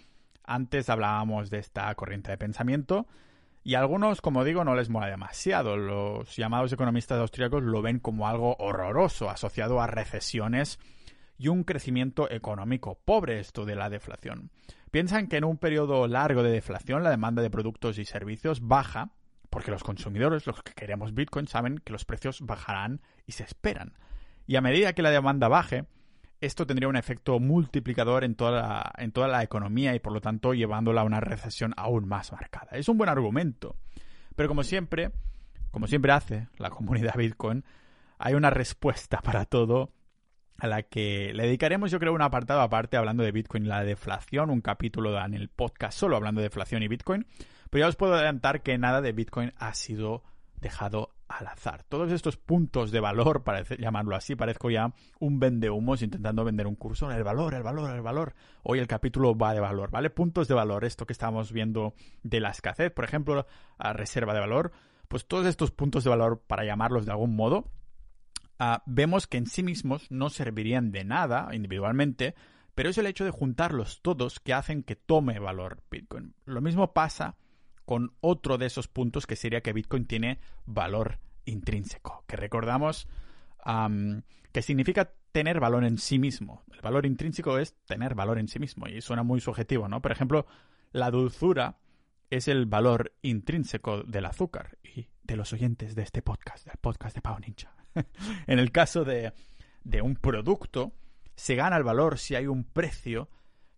antes 0.44 0.89
hablábamos 0.89 1.51
de 1.51 1.60
esta 1.60 1.94
corriente 1.94 2.32
de 2.32 2.39
pensamiento 2.39 3.06
y 3.63 3.75
a 3.75 3.82
algunos, 3.82 4.20
como 4.20 4.44
digo, 4.44 4.63
no 4.63 4.74
les 4.74 4.89
mola 4.89 5.06
demasiado. 5.06 5.77
Los 5.77 6.36
llamados 6.36 6.74
economistas 6.74 7.20
austríacos 7.20 7.62
lo 7.62 7.84
ven 7.84 8.00
como 8.00 8.27
algo 8.27 8.56
horroroso, 8.58 9.30
asociado 9.30 9.80
a 9.80 9.86
recesiones 9.86 10.80
y 11.38 11.50
un 11.50 11.66
crecimiento 11.66 12.32
económico 12.32 12.98
pobre 13.06 13.39
esto 13.42 13.63
de 13.63 13.75
la 13.75 13.92
deflación. 13.92 14.50
Piensan 14.89 15.27
que 15.27 15.38
en 15.38 15.44
un 15.44 15.60
periodo 15.60 16.08
largo 16.08 16.42
de 16.42 16.50
deflación 16.50 17.04
la 17.04 17.12
demanda 17.12 17.44
de 17.44 17.51
productos 17.51 18.00
y 18.00 18.06
servicios 18.06 18.68
baja 18.68 19.12
porque 19.51 19.70
los 19.70 19.84
consumidores, 19.84 20.48
los 20.48 20.63
que 20.63 20.74
queremos 20.74 21.13
Bitcoin, 21.13 21.46
saben 21.46 21.77
que 21.77 21.94
los 21.94 22.06
precios 22.06 22.42
bajarán 22.42 23.01
y 23.27 23.34
se 23.34 23.44
esperan. 23.44 23.94
Y 24.48 24.56
a 24.56 24.62
medida 24.62 24.94
que 24.94 25.04
la 25.04 25.12
demanda 25.12 25.48
baje, 25.48 25.86
esto 26.39 26.67
tendría 26.67 26.88
un 26.88 26.96
efecto 26.96 27.39
multiplicador 27.39 28.24
en 28.24 28.36
toda, 28.36 28.51
la, 28.51 28.94
en 28.98 29.12
toda 29.12 29.27
la 29.27 29.44
economía 29.44 29.96
y 29.96 30.00
por 30.00 30.13
lo 30.13 30.22
tanto 30.22 30.53
llevándola 30.53 31.01
a 31.01 31.06
una 31.06 31.20
recesión 31.20 31.74
aún 31.77 32.08
más 32.08 32.32
marcada. 32.32 32.77
Es 32.77 32.89
un 32.89 32.98
buen 32.98 33.10
argumento. 33.10 33.75
Pero 34.36 34.50
como 34.50 34.63
siempre, 34.63 35.12
como 35.72 35.88
siempre 35.88 36.12
hace 36.12 36.48
la 36.58 36.70
comunidad 36.70 37.15
Bitcoin, 37.17 37.63
hay 38.20 38.36
una 38.36 38.50
respuesta 38.50 39.22
para 39.22 39.46
todo 39.46 39.91
a 40.60 40.67
la 40.67 40.84
que 40.84 41.34
le 41.34 41.44
dedicaremos 41.44 41.91
yo 41.91 42.00
creo 42.00 42.13
un 42.13 42.22
apartado 42.22 42.62
aparte 42.62 42.98
hablando 42.98 43.24
de 43.24 43.32
Bitcoin 43.32 43.65
y 43.65 43.67
la 43.67 43.84
deflación, 43.84 44.50
un 44.50 44.62
capítulo 44.62 45.20
en 45.24 45.36
el 45.36 45.50
podcast 45.50 45.98
solo 45.98 46.15
hablando 46.15 46.41
de 46.41 46.48
deflación 46.48 46.84
y 46.84 46.88
Bitcoin. 46.88 47.27
Pero 47.70 47.86
ya 47.86 47.89
os 47.89 47.96
puedo 47.96 48.13
adelantar 48.13 48.62
que 48.62 48.77
nada 48.77 49.01
de 49.01 49.12
Bitcoin 49.12 49.53
ha 49.58 49.74
sido 49.74 50.24
dejado 50.56 51.16
al 51.27 51.48
azar. 51.48 51.84
Todos 51.84 52.12
estos 52.12 52.38
puntos 52.38 52.91
de 52.91 53.00
valor, 53.00 53.43
para 53.43 53.63
llamarlo 53.63 54.15
así, 54.15 54.36
parezco 54.36 54.69
ya 54.69 54.93
un 55.19 55.39
vendehumos 55.39 56.01
intentando 56.01 56.43
vender 56.43 56.67
un 56.67 56.75
curso. 56.75 57.12
El 57.12 57.24
valor, 57.24 57.53
el 57.53 57.63
valor, 57.63 57.96
el 57.96 58.01
valor. 58.01 58.34
Hoy 58.63 58.79
el 58.79 58.88
capítulo 58.88 59.38
va 59.38 59.53
de 59.53 59.60
valor, 59.60 59.91
¿vale? 59.91 60.10
Puntos 60.10 60.48
de 60.48 60.55
valor, 60.55 60.86
esto 60.86 61.05
que 61.05 61.13
estábamos 61.13 61.51
viendo 61.51 61.93
de 62.24 62.39
la 62.39 62.50
escasez, 62.50 62.91
por 62.91 63.05
ejemplo, 63.05 63.46
a 63.77 63.93
reserva 63.93 64.34
de 64.34 64.39
valor. 64.39 64.72
Pues 65.07 65.27
todos 65.27 65.46
estos 65.46 65.72
puntos 65.72 66.03
de 66.03 66.10
valor, 66.10 66.43
para 66.48 66.65
llamarlos 66.65 67.05
de 67.05 67.12
algún 67.12 67.36
modo, 67.36 67.72
ah, 68.60 68.84
vemos 68.86 69.27
que 69.27 69.38
en 69.38 69.48
sí 69.48 69.63
mismos 69.63 70.12
no 70.12 70.29
servirían 70.29 70.91
de 70.91 71.03
nada 71.05 71.50
individualmente, 71.53 72.36
pero 72.75 72.89
es 72.89 72.98
el 72.98 73.07
hecho 73.07 73.25
de 73.25 73.31
juntarlos 73.31 74.01
todos 74.01 74.39
que 74.39 74.53
hacen 74.53 74.84
que 74.84 74.96
tome 74.96 75.39
valor 75.39 75.81
Bitcoin. 75.89 76.36
Lo 76.46 76.62
mismo 76.62 76.93
pasa 76.93 77.38
con 77.88 78.12
otro 78.20 78.58
de 78.58 78.65
esos 78.65 78.89
puntos 78.89 79.25
que 79.25 79.38
sería 79.38 79.62
que 79.62 79.72
Bitcoin 79.72 80.06
tiene 80.08 80.39
valor 80.65 81.20
intrínseco, 81.46 82.25
que 82.27 82.36
recordamos 82.36 83.08
que 84.51 84.62
significa 84.62 85.13
tener 85.32 85.62
valor 85.62 85.86
en 85.86 85.98
sí 85.98 86.20
mismo. 86.20 86.63
El 86.74 86.82
valor 86.82 87.06
intrínseco 87.06 87.58
es 87.58 87.77
tener 87.86 88.13
valor 88.13 88.39
en 88.39 88.50
sí 88.50 88.60
mismo 88.60 88.89
y 88.89 89.00
suena 89.00 89.24
muy 89.24 89.39
subjetivo, 89.39 89.88
¿no? 89.88 90.01
Por 90.01 90.12
ejemplo, 90.12 90.46
la 90.91 91.12
dulzura 91.12 91.77
es 92.29 92.50
el 92.50 92.65
valor 92.65 93.13
intrínseco 93.22 94.03
del 94.03 94.25
azúcar 94.25 94.77
y 94.84 95.08
de 95.24 95.38
los 95.38 95.53
oyentes 95.53 95.96
de 95.96 96.03
este 96.03 96.22
podcast, 96.22 96.65
del 96.65 96.77
podcast 96.82 97.15
de 97.15 97.22
Pau 97.22 97.39
Ninja. 97.39 97.74
en 98.48 98.60
el 98.60 98.74
caso 98.74 99.06
de, 99.06 99.32
de 99.86 100.01
un 100.01 100.17
producto, 100.17 100.91
se 101.36 101.56
gana 101.56 101.77
el 101.77 101.84
valor 101.84 102.17
si 102.17 102.36
hay 102.36 102.48
un 102.48 102.65
precio 102.65 103.29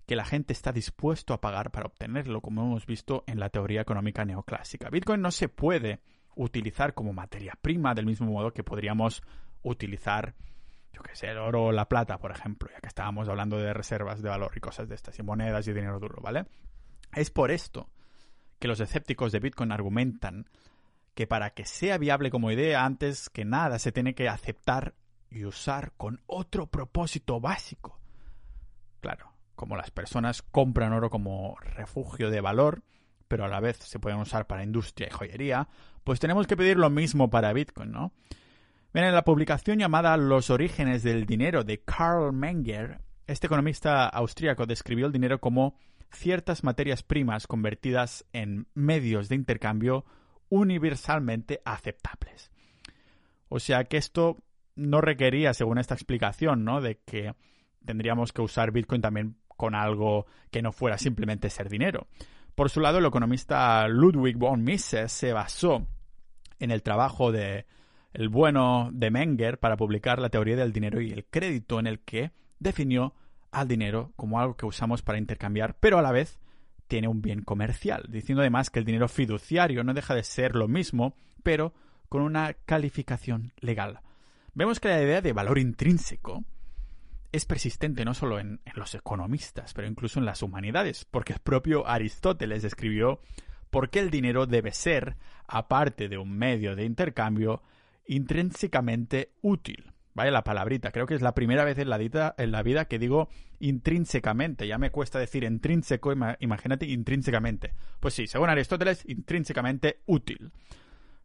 que 0.10 0.16
la 0.16 0.25
gente 0.25 0.54
está 0.54 0.72
dispuesto 0.72 1.36
a 1.36 1.39
pagar 1.39 1.70
para 1.70 1.86
obtenerlo, 1.86 2.42
como 2.42 2.63
hemos 2.63 2.88
visto 2.88 3.24
en 3.28 3.39
la 3.39 3.51
teoría 3.51 3.82
económica 3.82 4.25
neoclásica. 4.25 4.89
Bitcoin 4.89 5.22
no 5.22 5.30
se 5.30 5.50
puede 5.50 6.00
utilizar 6.36 6.96
como 6.96 7.13
materia 7.13 7.54
prima 7.62 7.94
del 7.94 8.08
mismo 8.08 8.32
modo 8.32 8.51
que 8.51 8.63
podríamos 8.63 9.22
utilizar, 9.62 10.34
yo 10.94 11.04
qué 11.04 11.16
sé, 11.16 11.28
el 11.28 11.38
oro 11.38 11.66
o 11.66 11.72
la 11.72 11.88
plata, 11.88 12.18
por 12.18 12.32
ejemplo, 12.32 12.68
ya 12.74 12.80
que 12.80 12.88
estábamos 12.88 13.30
hablando 13.30 13.60
de 13.60 13.72
reservas 13.72 14.24
de 14.24 14.30
valor 14.30 14.51
y 14.56 14.60
cosas 14.60 14.89
de 14.89 14.96
estas, 14.96 15.20
y 15.20 15.22
monedas 15.22 15.68
y 15.68 15.74
dinero 15.74 16.00
duro, 16.00 16.20
¿vale? 16.24 16.48
Es 17.13 17.30
por 17.30 17.51
esto 17.51 17.88
que 18.58 18.68
los 18.68 18.80
escépticos 18.80 19.32
de 19.32 19.42
Bitcoin 19.42 19.72
argumentan 19.72 20.50
que 21.13 21.28
para 21.28 21.51
que 21.51 21.66
sea 21.66 22.00
viable 22.00 22.32
como 22.32 22.50
idea, 22.50 22.84
antes 22.84 23.30
que 23.30 23.46
nada 23.46 23.78
se 23.78 23.92
tiene 23.92 24.16
que 24.16 24.28
aceptar 24.28 24.96
y 25.30 25.46
usar 25.46 25.92
con 25.98 26.20
otro 26.25 26.66
propósito 26.66 27.39
básico. 27.39 28.00
Claro, 29.01 29.34
como 29.60 29.75
las 29.75 29.92
personas 29.92 30.42
compran 30.42 30.94
oro 30.94 31.10
como 31.10 31.58
refugio 31.60 32.30
de 32.30 32.39
valor, 32.39 32.82
pero 33.28 33.44
a 33.44 33.50
la 33.50 33.60
vez 33.60 33.75
se 33.75 34.00
pueden 34.00 34.18
usar 34.20 34.48
para 34.48 34.63
industria 34.63 35.10
y 35.10 35.13
joyería, 35.13 35.68
pues 36.06 36.22
tenemos 36.22 36.48
que 36.48 36.56
pedir 36.56 36.78
lo 36.78 36.89
mismo 36.89 37.30
para 37.30 37.51
Bitcoin, 37.51 37.92
¿no? 37.92 38.13
Bien, 38.94 39.08
en 39.08 39.13
la 39.13 39.25
publicación 39.25 39.78
llamada 39.78 40.16
Los 40.16 40.50
orígenes 40.50 41.04
del 41.04 41.25
dinero 41.25 41.66
de 41.66 41.82
Karl 41.82 42.32
Menger, 42.32 43.01
este 43.28 43.48
economista 43.48 44.08
austríaco 44.08 44.66
describió 44.66 45.08
el 45.08 45.12
dinero 45.12 45.42
como 45.42 45.75
ciertas 46.10 46.63
materias 46.63 47.04
primas 47.04 47.46
convertidas 47.46 48.25
en 48.32 48.66
medios 48.75 49.28
de 49.28 49.36
intercambio 49.36 50.06
universalmente 50.48 51.62
aceptables. 51.66 52.50
O 53.50 53.60
sea 53.60 53.84
que 53.84 53.98
esto 53.98 54.38
no 54.75 55.01
requería, 55.01 55.54
según 55.54 55.80
esta 55.80 55.96
explicación, 55.96 56.63
¿no? 56.63 56.80
De 56.80 57.01
que 57.06 57.36
tendríamos 57.84 58.32
que 58.32 58.42
usar 58.42 58.72
Bitcoin 58.72 59.01
también 59.01 59.36
con 59.60 59.75
algo 59.75 60.25
que 60.51 60.62
no 60.62 60.72
fuera 60.72 60.98
simplemente 60.98 61.50
ser 61.50 61.68
dinero. 61.68 62.08
Por 62.56 62.70
su 62.70 62.80
lado, 62.80 63.00
el 63.00 63.06
economista 63.06 63.86
Ludwig 63.89 64.38
von 64.38 64.63
Mises 64.63 65.12
se 65.12 65.34
basó 65.34 65.86
en 66.60 66.72
el 66.72 66.82
trabajo 66.82 67.34
de 67.34 67.66
el 68.13 68.30
bueno 68.30 68.89
de 68.94 69.12
Menger 69.12 69.60
para 69.60 69.75
publicar 69.75 70.20
la 70.20 70.30
teoría 70.30 70.56
del 70.56 70.72
dinero 70.72 71.01
y 71.01 71.12
el 71.12 71.25
crédito 71.25 71.78
en 71.78 71.88
el 71.88 72.00
que 72.00 72.32
definió 72.58 73.13
al 73.51 73.68
dinero 73.68 74.13
como 74.16 74.39
algo 74.39 74.56
que 74.56 74.66
usamos 74.66 75.01
para 75.01 75.18
intercambiar, 75.18 75.75
pero 75.82 76.00
a 76.00 76.01
la 76.01 76.13
vez 76.13 76.39
tiene 76.88 77.10
un 77.10 77.22
bien 77.22 77.42
comercial, 77.42 78.06
diciendo 78.08 78.42
además 78.42 78.70
que 78.70 78.80
el 78.80 78.86
dinero 78.86 79.10
fiduciario 79.10 79.84
no 79.84 79.94
deja 79.94 80.16
de 80.16 80.24
ser 80.24 80.56
lo 80.56 80.70
mismo, 80.70 81.16
pero 81.44 81.74
con 82.08 82.22
una 82.22 82.54
calificación 82.54 83.51
legal. 83.60 84.00
Vemos 84.54 84.80
que 84.80 84.88
la 84.88 85.01
idea 85.01 85.20
de 85.20 85.34
valor 85.34 85.60
intrínseco 85.60 86.46
es 87.32 87.46
persistente 87.46 88.06
no 88.06 88.14
solo 88.14 88.40
en, 88.40 88.60
los 88.74 88.96
economistas, 88.96 89.74
pero 89.74 89.88
incluso 89.88 90.20
en 90.20 90.26
las 90.26 90.42
humanidades, 90.42 91.06
porque 91.06 91.34
el 91.34 91.40
propio 91.40 91.88
Aristóteles 91.88 92.64
describió 92.64 93.20
por 93.70 93.90
qué 93.90 94.00
el 94.00 94.10
dinero 94.10 94.48
debe 94.48 94.72
ser, 94.72 95.16
aparte 95.48 96.10
de 96.10 96.18
un 96.18 96.32
medio 96.32 96.76
de 96.76 96.86
intercambio, 96.86 97.62
intrínsecamente 98.08 99.34
útil. 99.42 99.92
Vaya 100.16 100.32
la 100.32 100.44
palabrita, 100.44 100.92
creo 100.92 101.06
que 101.06 101.14
es 101.14 101.22
la 101.22 101.36
primera 101.36 101.64
vez 101.64 101.78
en 101.78 101.90
la, 101.90 102.34
en 102.38 102.52
la 102.52 102.64
vida 102.64 102.86
que 102.86 102.98
digo 102.98 103.30
intrínsecamente. 103.60 104.68
Ya 104.68 104.80
me 104.80 104.90
cuesta 104.90 105.20
decir 105.20 105.44
intrínseco, 105.44 106.12
imagínate 106.40 106.88
intrínsecamente. 106.88 107.74
Pues 108.00 108.16
sí, 108.16 108.26
según 108.26 108.50
Aristóteles, 108.50 109.04
intrínsecamente 109.08 110.02
útil. 110.08 110.52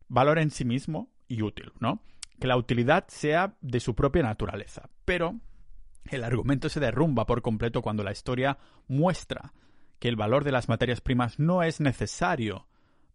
Valor 0.09 0.39
en 0.39 0.51
sí 0.51 0.67
mismo 0.67 1.09
y 1.27 1.41
útil, 1.43 1.73
¿no? 1.81 2.03
Que 2.39 2.47
la 2.47 2.59
utilidad 2.59 3.07
sea 3.09 3.55
de 3.63 3.81
su 3.81 3.95
propia 3.95 4.23
naturaleza. 4.23 4.91
Pero 5.07 5.41
el 6.11 6.25
argumento 6.25 6.69
se 6.69 6.81
derrumba 6.81 7.27
por 7.27 7.43
completo 7.43 7.83
cuando 7.83 8.03
la 8.03 8.13
historia 8.13 8.59
muestra 8.89 9.53
que 9.99 10.09
el 10.09 10.17
valor 10.17 10.45
de 10.45 10.53
las 10.53 10.69
materias 10.69 11.01
primas 11.01 11.39
no 11.39 11.63
es 11.63 11.81
necesario 11.81 12.67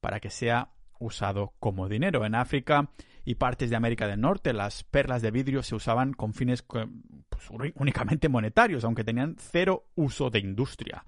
para 0.01 0.19
que 0.19 0.29
sea 0.29 0.69
usado 0.99 1.53
como 1.59 1.87
dinero. 1.87 2.25
En 2.25 2.35
África 2.35 2.89
y 3.25 3.35
partes 3.35 3.69
de 3.69 3.75
América 3.75 4.07
del 4.07 4.21
Norte, 4.21 4.53
las 4.53 4.83
perlas 4.83 5.21
de 5.21 5.31
vidrio 5.31 5.63
se 5.63 5.75
usaban 5.75 6.13
con 6.13 6.33
fines 6.33 6.63
pues, 6.63 7.49
únicamente 7.75 8.29
monetarios, 8.29 8.83
aunque 8.83 9.03
tenían 9.03 9.35
cero 9.37 9.85
uso 9.95 10.29
de 10.29 10.39
industria. 10.39 11.05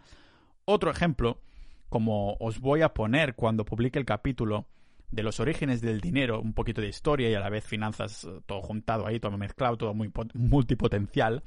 Otro 0.65 0.91
ejemplo, 0.91 1.41
como 1.89 2.35
os 2.39 2.59
voy 2.59 2.81
a 2.81 2.93
poner 2.93 3.35
cuando 3.35 3.65
publique 3.65 3.99
el 3.99 4.05
capítulo 4.05 4.67
de 5.11 5.23
los 5.23 5.39
orígenes 5.39 5.81
del 5.81 5.99
dinero, 5.99 6.41
un 6.41 6.53
poquito 6.53 6.81
de 6.81 6.87
historia 6.87 7.29
y 7.29 7.35
a 7.35 7.39
la 7.39 7.49
vez 7.49 7.65
finanzas, 7.65 8.23
eh, 8.23 8.39
todo 8.45 8.61
juntado 8.61 9.05
ahí, 9.05 9.19
todo 9.19 9.37
mezclado, 9.37 9.77
todo 9.77 9.93
muy 9.93 10.11
multipotencial. 10.33 11.43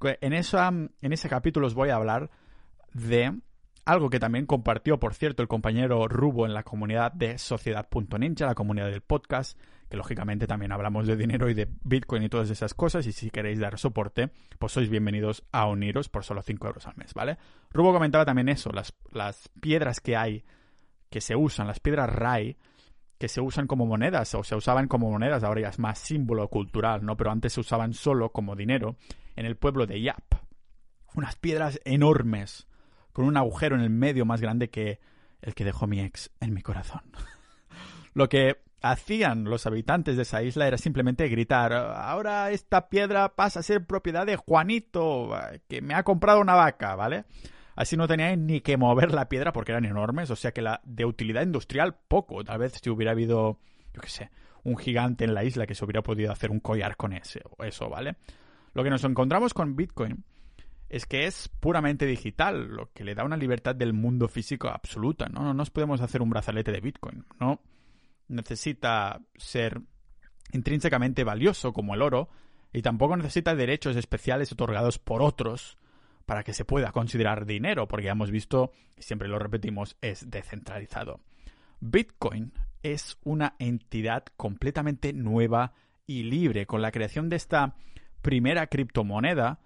En, 0.00 0.32
esa, 0.32 0.68
en 0.68 1.12
ese 1.12 1.28
capítulo 1.28 1.66
os 1.66 1.74
voy 1.74 1.90
a 1.90 1.96
hablar 1.96 2.30
de 2.94 3.38
algo 3.84 4.10
que 4.10 4.20
también 4.20 4.46
compartió, 4.46 4.98
por 4.98 5.14
cierto, 5.14 5.42
el 5.42 5.48
compañero 5.48 6.06
Rubo 6.08 6.46
en 6.46 6.54
la 6.54 6.62
comunidad 6.62 7.12
de 7.12 7.38
Sociedad.ninja, 7.38 8.46
la 8.46 8.54
comunidad 8.54 8.90
del 8.90 9.00
podcast, 9.00 9.58
que 9.88 9.96
lógicamente 9.96 10.46
también 10.46 10.72
hablamos 10.72 11.06
de 11.06 11.16
dinero 11.16 11.48
y 11.48 11.54
de 11.54 11.68
Bitcoin 11.84 12.22
y 12.22 12.28
todas 12.28 12.50
esas 12.50 12.74
cosas, 12.74 13.06
y 13.06 13.12
si 13.12 13.30
queréis 13.30 13.58
dar 13.58 13.78
soporte, 13.78 14.30
pues 14.58 14.72
sois 14.72 14.90
bienvenidos 14.90 15.44
a 15.52 15.66
uniros 15.66 16.10
por 16.10 16.24
solo 16.24 16.42
5 16.42 16.66
euros 16.66 16.86
al 16.86 16.96
mes, 16.96 17.14
¿vale? 17.14 17.38
Rubo 17.70 17.92
comentaba 17.92 18.26
también 18.26 18.50
eso, 18.50 18.70
las, 18.72 18.94
las 19.10 19.48
piedras 19.60 20.00
que 20.00 20.16
hay, 20.16 20.44
que 21.08 21.22
se 21.22 21.34
usan, 21.34 21.66
las 21.66 21.80
piedras 21.80 22.10
RAI, 22.10 22.58
que 23.18 23.28
se 23.28 23.40
usan 23.40 23.66
como 23.66 23.84
monedas 23.84 24.34
o 24.34 24.44
se 24.44 24.54
usaban 24.54 24.86
como 24.88 25.10
monedas, 25.10 25.42
ahora 25.42 25.62
ya 25.62 25.68
es 25.68 25.78
más 25.78 25.98
símbolo 25.98 26.48
cultural, 26.48 27.04
¿no? 27.04 27.16
Pero 27.16 27.30
antes 27.30 27.52
se 27.52 27.60
usaban 27.60 27.92
solo 27.92 28.30
como 28.30 28.56
dinero 28.56 28.96
en 29.36 29.44
el 29.44 29.56
pueblo 29.56 29.86
de 29.86 30.00
Yap. 30.00 30.34
Unas 31.14 31.36
piedras 31.36 31.80
enormes 31.84 32.68
con 33.12 33.24
un 33.24 33.36
agujero 33.36 33.74
en 33.74 33.82
el 33.82 33.90
medio 33.90 34.24
más 34.24 34.40
grande 34.40 34.70
que 34.70 35.00
el 35.42 35.54
que 35.54 35.64
dejó 35.64 35.86
mi 35.86 36.00
ex 36.00 36.30
en 36.40 36.54
mi 36.54 36.62
corazón. 36.62 37.02
Lo 38.14 38.28
que 38.28 38.62
hacían 38.80 39.44
los 39.44 39.66
habitantes 39.66 40.16
de 40.16 40.22
esa 40.22 40.42
isla 40.42 40.68
era 40.68 40.78
simplemente 40.78 41.28
gritar, 41.28 41.72
ahora 41.72 42.52
esta 42.52 42.88
piedra 42.88 43.34
pasa 43.34 43.60
a 43.60 43.64
ser 43.64 43.86
propiedad 43.86 44.24
de 44.24 44.36
Juanito, 44.36 45.30
que 45.68 45.82
me 45.82 45.94
ha 45.94 46.04
comprado 46.04 46.40
una 46.40 46.54
vaca, 46.54 46.94
¿vale? 46.94 47.24
Así 47.78 47.96
no 47.96 48.08
tenían 48.08 48.44
ni 48.48 48.60
que 48.60 48.76
mover 48.76 49.14
la 49.14 49.28
piedra 49.28 49.52
porque 49.52 49.70
eran 49.70 49.84
enormes, 49.84 50.28
o 50.30 50.34
sea 50.34 50.50
que 50.50 50.62
la 50.62 50.80
de 50.82 51.04
utilidad 51.04 51.42
industrial 51.42 51.94
poco. 52.08 52.42
Tal 52.42 52.58
vez 52.58 52.72
si 52.72 52.90
hubiera 52.90 53.12
habido, 53.12 53.60
yo 53.94 54.00
qué 54.00 54.08
sé, 54.08 54.30
un 54.64 54.76
gigante 54.76 55.24
en 55.24 55.32
la 55.32 55.44
isla 55.44 55.64
que 55.64 55.76
se 55.76 55.84
hubiera 55.84 56.02
podido 56.02 56.32
hacer 56.32 56.50
un 56.50 56.58
collar 56.58 56.96
con 56.96 57.12
ese 57.12 57.40
o 57.56 57.62
eso, 57.62 57.88
¿vale? 57.88 58.16
Lo 58.74 58.82
que 58.82 58.90
nos 58.90 59.04
encontramos 59.04 59.54
con 59.54 59.76
Bitcoin 59.76 60.24
es 60.88 61.06
que 61.06 61.26
es 61.26 61.48
puramente 61.60 62.04
digital, 62.04 62.66
lo 62.66 62.90
que 62.92 63.04
le 63.04 63.14
da 63.14 63.22
una 63.22 63.36
libertad 63.36 63.76
del 63.76 63.92
mundo 63.92 64.26
físico 64.26 64.66
absoluta, 64.66 65.28
¿no? 65.28 65.44
No 65.44 65.54
nos 65.54 65.70
podemos 65.70 66.00
hacer 66.00 66.20
un 66.20 66.30
brazalete 66.30 66.72
de 66.72 66.80
Bitcoin, 66.80 67.26
¿no? 67.38 67.60
Necesita 68.26 69.20
ser 69.36 69.80
intrínsecamente 70.50 71.22
valioso 71.22 71.72
como 71.72 71.94
el 71.94 72.02
oro, 72.02 72.28
y 72.72 72.82
tampoco 72.82 73.16
necesita 73.16 73.54
derechos 73.54 73.94
especiales 73.94 74.50
otorgados 74.50 74.98
por 74.98 75.22
otros 75.22 75.77
para 76.28 76.44
que 76.44 76.52
se 76.52 76.66
pueda 76.66 76.92
considerar 76.92 77.46
dinero, 77.46 77.88
porque 77.88 78.04
ya 78.04 78.12
hemos 78.12 78.30
visto, 78.30 78.70
y 78.98 79.02
siempre 79.02 79.28
lo 79.28 79.38
repetimos, 79.38 79.96
es 80.02 80.30
descentralizado. 80.30 81.22
Bitcoin 81.80 82.52
es 82.82 83.16
una 83.24 83.56
entidad 83.58 84.24
completamente 84.36 85.14
nueva 85.14 85.72
y 86.06 86.24
libre. 86.24 86.66
Con 86.66 86.82
la 86.82 86.92
creación 86.92 87.30
de 87.30 87.36
esta 87.36 87.76
primera 88.20 88.66
criptomoneda, 88.66 89.60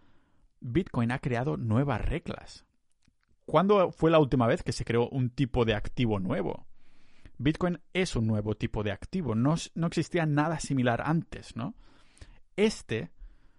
Bitcoin 0.60 1.10
ha 1.10 1.18
creado 1.18 1.56
nuevas 1.56 2.00
reglas. 2.00 2.64
¿Cuándo 3.44 3.90
fue 3.90 4.12
la 4.12 4.20
última 4.20 4.46
vez 4.46 4.62
que 4.62 4.70
se 4.70 4.84
creó 4.84 5.08
un 5.08 5.30
tipo 5.30 5.64
de 5.64 5.74
activo 5.74 6.20
nuevo? 6.20 6.68
Bitcoin 7.38 7.80
es 7.92 8.14
un 8.14 8.28
nuevo 8.28 8.54
tipo 8.54 8.84
de 8.84 8.92
activo, 8.92 9.34
no, 9.34 9.56
no 9.74 9.86
existía 9.88 10.26
nada 10.26 10.60
similar 10.60 11.02
antes, 11.04 11.56
¿no? 11.56 11.74
Este, 12.54 13.10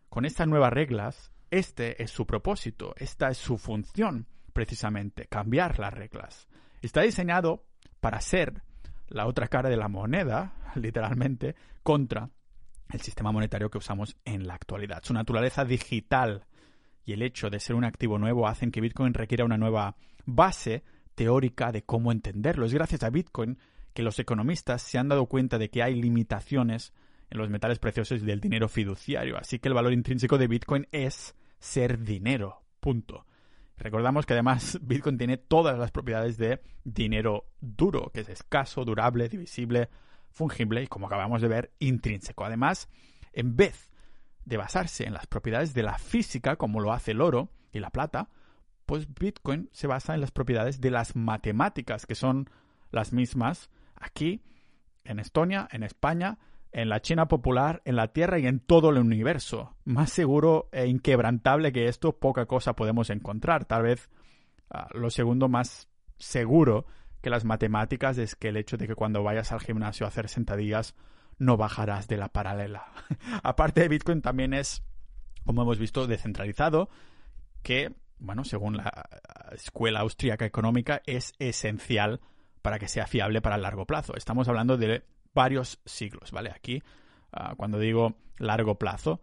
con 0.07 0.23
estas 0.23 0.47
nuevas 0.47 0.71
reglas, 0.71 1.32
este 1.53 2.01
es 2.01 2.09
su 2.09 2.25
propósito, 2.25 2.95
esta 2.97 3.29
es 3.29 3.37
su 3.37 3.57
función, 3.57 4.27
precisamente, 4.53 5.27
cambiar 5.27 5.77
las 5.77 5.93
reglas. 5.93 6.47
Está 6.81 7.01
diseñado 7.01 7.63
para 7.99 8.19
ser 8.21 8.63
la 9.07 9.27
otra 9.27 9.47
cara 9.47 9.69
de 9.69 9.77
la 9.77 9.87
moneda, 9.87 10.55
literalmente, 10.75 11.55
contra 11.83 12.29
el 12.91 13.01
sistema 13.01 13.31
monetario 13.31 13.69
que 13.69 13.77
usamos 13.77 14.17
en 14.25 14.47
la 14.47 14.55
actualidad. 14.55 15.03
Su 15.03 15.13
naturaleza 15.13 15.63
digital 15.63 16.45
y 17.05 17.13
el 17.13 17.21
hecho 17.21 17.51
de 17.51 17.59
ser 17.59 17.75
un 17.75 17.85
activo 17.85 18.17
nuevo 18.17 18.47
hacen 18.47 18.71
que 18.71 18.81
Bitcoin 18.81 19.13
requiera 19.13 19.45
una 19.45 19.57
nueva 19.57 19.95
base 20.25 20.83
teórica 21.13 21.71
de 21.71 21.83
cómo 21.83 22.11
entenderlo. 22.11 22.65
Es 22.65 22.73
gracias 22.73 23.03
a 23.03 23.11
Bitcoin 23.11 23.59
que 23.93 24.01
los 24.01 24.17
economistas 24.17 24.81
se 24.81 24.97
han 24.97 25.07
dado 25.07 25.27
cuenta 25.27 25.59
de 25.59 25.69
que 25.69 25.83
hay 25.83 25.93
limitaciones 26.01 26.93
en 27.29 27.37
los 27.37 27.49
metales 27.49 27.77
preciosos 27.77 28.21
y 28.21 28.25
del 28.25 28.39
dinero 28.39 28.67
fiduciario. 28.67 29.37
Así 29.37 29.59
que 29.59 29.67
el 29.67 29.75
valor 29.75 29.93
intrínseco 29.93 30.37
de 30.37 30.47
Bitcoin 30.47 30.87
es 30.91 31.35
ser 31.63 31.99
dinero. 31.99 32.61
Punto. 32.81 33.25
Recordamos 33.77 34.25
que 34.25 34.33
además 34.33 34.77
Bitcoin 34.83 35.17
tiene 35.17 35.37
todas 35.37 35.79
las 35.79 35.91
propiedades 35.91 36.37
de 36.37 36.61
dinero 36.83 37.45
duro, 37.61 38.11
que 38.13 38.19
es 38.19 38.29
escaso, 38.29 38.83
durable, 38.83 39.29
divisible, 39.29 39.89
fungible 40.29 40.83
y, 40.83 40.87
como 40.87 41.07
acabamos 41.07 41.41
de 41.41 41.47
ver, 41.47 41.71
intrínseco. 41.79 42.43
Además, 42.43 42.89
en 43.31 43.55
vez 43.55 43.91
de 44.43 44.57
basarse 44.57 45.07
en 45.07 45.13
las 45.13 45.25
propiedades 45.25 45.73
de 45.73 45.83
la 45.83 45.97
física, 45.97 46.57
como 46.57 46.81
lo 46.81 46.91
hace 46.91 47.11
el 47.11 47.21
oro 47.21 47.49
y 47.71 47.79
la 47.79 47.91
plata, 47.91 48.29
pues 48.85 49.07
Bitcoin 49.13 49.69
se 49.71 49.87
basa 49.87 50.13
en 50.13 50.19
las 50.19 50.31
propiedades 50.31 50.81
de 50.81 50.91
las 50.91 51.15
matemáticas, 51.15 52.05
que 52.05 52.15
son 52.15 52.49
las 52.91 53.13
mismas 53.13 53.69
aquí, 53.95 54.43
en 55.05 55.19
Estonia, 55.19 55.69
en 55.71 55.83
España, 55.83 56.39
en 56.73 56.89
la 56.89 57.01
China 57.01 57.27
popular, 57.27 57.81
en 57.85 57.95
la 57.95 58.09
Tierra 58.09 58.39
y 58.39 58.47
en 58.47 58.59
todo 58.59 58.89
el 58.89 58.97
universo. 58.97 59.75
Más 59.85 60.09
seguro 60.11 60.69
e 60.71 60.87
inquebrantable 60.87 61.71
que 61.71 61.85
esto, 61.85 62.17
poca 62.17 62.45
cosa 62.45 62.75
podemos 62.75 63.09
encontrar. 63.09 63.65
Tal 63.65 63.83
vez 63.83 64.09
ah, 64.69 64.87
lo 64.93 65.09
segundo 65.09 65.47
más 65.47 65.87
seguro 66.17 66.85
que 67.21 67.29
las 67.29 67.45
matemáticas 67.45 68.17
es 68.17 68.35
que 68.35 68.49
el 68.49 68.57
hecho 68.57 68.77
de 68.77 68.87
que 68.87 68.95
cuando 68.95 69.23
vayas 69.23 69.51
al 69.51 69.61
gimnasio 69.61 70.05
a 70.05 70.09
hacer 70.09 70.27
sentadillas 70.27 70.95
no 71.37 71.57
bajarás 71.57 72.07
de 72.07 72.17
la 72.17 72.29
paralela. 72.29 72.85
Aparte 73.43 73.81
de 73.81 73.87
Bitcoin 73.87 74.21
también 74.21 74.53
es, 74.53 74.83
como 75.45 75.61
hemos 75.61 75.79
visto, 75.79 76.07
descentralizado, 76.07 76.89
que, 77.61 77.93
bueno, 78.19 78.43
según 78.43 78.77
la 78.77 79.09
Escuela 79.51 80.01
Austríaca 80.01 80.45
Económica, 80.45 81.01
es 81.05 81.33
esencial 81.39 82.19
para 82.61 82.79
que 82.79 82.87
sea 82.87 83.07
fiable 83.07 83.41
para 83.41 83.55
el 83.55 83.61
largo 83.61 83.85
plazo. 83.85 84.15
Estamos 84.15 84.47
hablando 84.47 84.77
de 84.77 85.03
varios 85.33 85.79
siglos, 85.85 86.31
¿vale? 86.31 86.51
Aquí, 86.51 86.81
ah, 87.31 87.55
cuando 87.55 87.79
digo 87.79 88.15
largo 88.37 88.75
plazo, 88.75 89.21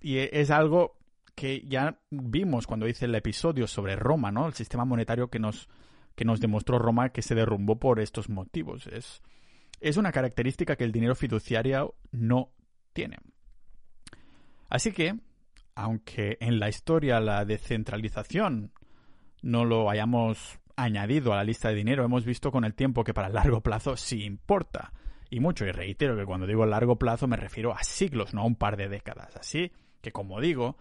y 0.00 0.18
es 0.18 0.50
algo 0.50 0.98
que 1.34 1.62
ya 1.66 1.98
vimos 2.10 2.66
cuando 2.66 2.86
hice 2.86 3.06
el 3.06 3.14
episodio 3.14 3.66
sobre 3.66 3.96
Roma, 3.96 4.30
¿no? 4.30 4.46
El 4.46 4.54
sistema 4.54 4.84
monetario 4.84 5.28
que 5.28 5.38
nos, 5.38 5.68
que 6.14 6.24
nos 6.24 6.40
demostró 6.40 6.78
Roma 6.78 7.08
que 7.10 7.22
se 7.22 7.34
derrumbó 7.34 7.78
por 7.78 8.00
estos 8.00 8.28
motivos. 8.28 8.86
Es, 8.86 9.22
es 9.80 9.96
una 9.96 10.12
característica 10.12 10.76
que 10.76 10.84
el 10.84 10.92
dinero 10.92 11.14
fiduciario 11.14 11.94
no 12.12 12.50
tiene. 12.92 13.16
Así 14.68 14.92
que, 14.92 15.18
aunque 15.74 16.36
en 16.40 16.60
la 16.60 16.68
historia 16.68 17.20
la 17.20 17.44
descentralización 17.44 18.72
no 19.42 19.64
lo 19.64 19.90
hayamos 19.90 20.60
añadido 20.76 21.32
a 21.32 21.36
la 21.36 21.44
lista 21.44 21.68
de 21.68 21.74
dinero, 21.74 22.04
hemos 22.04 22.24
visto 22.24 22.50
con 22.50 22.64
el 22.64 22.74
tiempo 22.74 23.04
que 23.04 23.14
para 23.14 23.28
el 23.28 23.34
largo 23.34 23.60
plazo 23.60 23.96
sí 23.96 24.24
importa. 24.24 24.92
Y 25.30 25.40
mucho, 25.40 25.64
y 25.64 25.72
reitero 25.72 26.16
que 26.16 26.26
cuando 26.26 26.46
digo 26.46 26.66
largo 26.66 26.96
plazo 26.96 27.26
me 27.26 27.36
refiero 27.36 27.74
a 27.74 27.82
siglos, 27.82 28.34
no 28.34 28.42
a 28.42 28.46
un 28.46 28.56
par 28.56 28.76
de 28.76 28.88
décadas. 28.88 29.36
Así 29.36 29.72
que, 30.00 30.12
como 30.12 30.40
digo, 30.40 30.76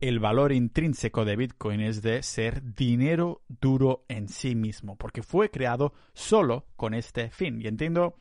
el 0.00 0.20
valor 0.20 0.52
intrínseco 0.52 1.24
de 1.24 1.36
Bitcoin 1.36 1.80
es 1.80 2.02
de 2.02 2.22
ser 2.22 2.74
dinero 2.74 3.42
duro 3.48 4.04
en 4.08 4.28
sí 4.28 4.54
mismo, 4.54 4.96
porque 4.96 5.22
fue 5.22 5.50
creado 5.50 5.94
solo 6.12 6.66
con 6.76 6.94
este 6.94 7.30
fin. 7.30 7.60
Y 7.62 7.66
entiendo 7.66 8.16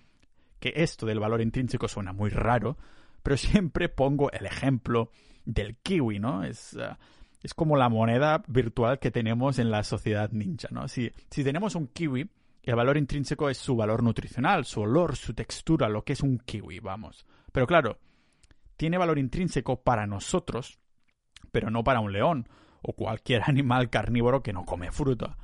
que 0.59 0.73
esto 0.77 1.05
del 1.05 1.19
valor 1.19 1.41
intrínseco 1.41 1.87
suena 1.87 2.13
muy 2.13 2.29
raro, 2.29 2.77
pero 3.21 3.37
siempre 3.37 3.89
pongo 3.89 4.31
el 4.31 4.45
ejemplo 4.45 5.11
del 5.43 5.75
kiwi, 5.77 6.19
¿no? 6.19 6.43
Es, 6.43 6.73
uh, 6.73 6.95
es 7.45 7.53
como 7.53 7.77
la 7.77 7.89
moneda 7.89 8.43
virtual 8.47 8.97
que 8.97 9.11
tenemos 9.11 9.59
en 9.59 9.69
la 9.69 9.83
sociedad 9.83 10.31
ninja, 10.31 10.67
¿no? 10.71 10.87
Si, 10.87 11.11
si 11.29 11.43
tenemos 11.43 11.75
un 11.75 11.85
kiwi, 11.85 12.27
el 12.63 12.75
valor 12.75 12.97
intrínseco 12.97 13.51
es 13.51 13.59
su 13.59 13.75
valor 13.75 14.01
nutricional, 14.01 14.65
su 14.65 14.81
olor, 14.81 15.15
su 15.15 15.35
textura, 15.35 15.87
lo 15.87 16.03
que 16.03 16.13
es 16.13 16.21
un 16.21 16.39
kiwi, 16.39 16.79
vamos. 16.79 17.23
Pero 17.51 17.67
claro, 17.67 17.99
tiene 18.77 18.97
valor 18.97 19.19
intrínseco 19.19 19.79
para 19.83 20.07
nosotros, 20.07 20.79
pero 21.51 21.69
no 21.69 21.83
para 21.83 21.99
un 21.99 22.13
león 22.13 22.49
o 22.81 22.93
cualquier 22.93 23.43
animal 23.47 23.91
carnívoro 23.91 24.41
que 24.41 24.51
no 24.51 24.65
come 24.65 24.91
fruta. 24.91 25.37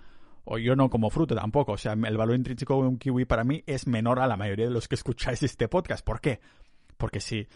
O 0.44 0.58
yo 0.58 0.76
no 0.76 0.90
como 0.90 1.12
fruta 1.12 1.36
tampoco. 1.36 1.74
O 1.74 1.78
sea, 1.78 1.94
el 1.94 2.18
valor 2.18 2.36
intrínseco 2.36 2.82
de 2.82 2.88
un 2.88 2.98
kiwi 2.98 3.26
para 3.26 3.44
mí 3.44 3.64
es 3.68 3.86
menor 3.86 4.20
a 4.20 4.26
la 4.26 4.38
mayoría 4.38 4.66
de 4.66 4.74
los 4.74 4.88
que 4.88 4.96
escucháis 4.96 5.44
este 5.44 5.68
podcast. 5.68 6.04
¿Por 6.04 6.20
qué? 6.20 6.40
Porque 6.98 7.20
si 7.20 7.48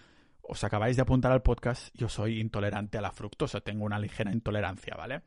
os 0.47 0.63
acabáis 0.63 0.95
de 0.95 1.01
apuntar 1.01 1.31
al 1.31 1.41
podcast, 1.41 1.89
yo 1.95 2.10
soy 2.10 2.39
intolerante 2.39 2.97
a 2.97 3.01
la 3.01 3.12
fructosa, 3.12 3.62
tengo 3.62 3.86
una 3.86 3.99
ligera 3.99 4.31
intolerancia, 4.31 4.95
¿vale? 4.95 5.21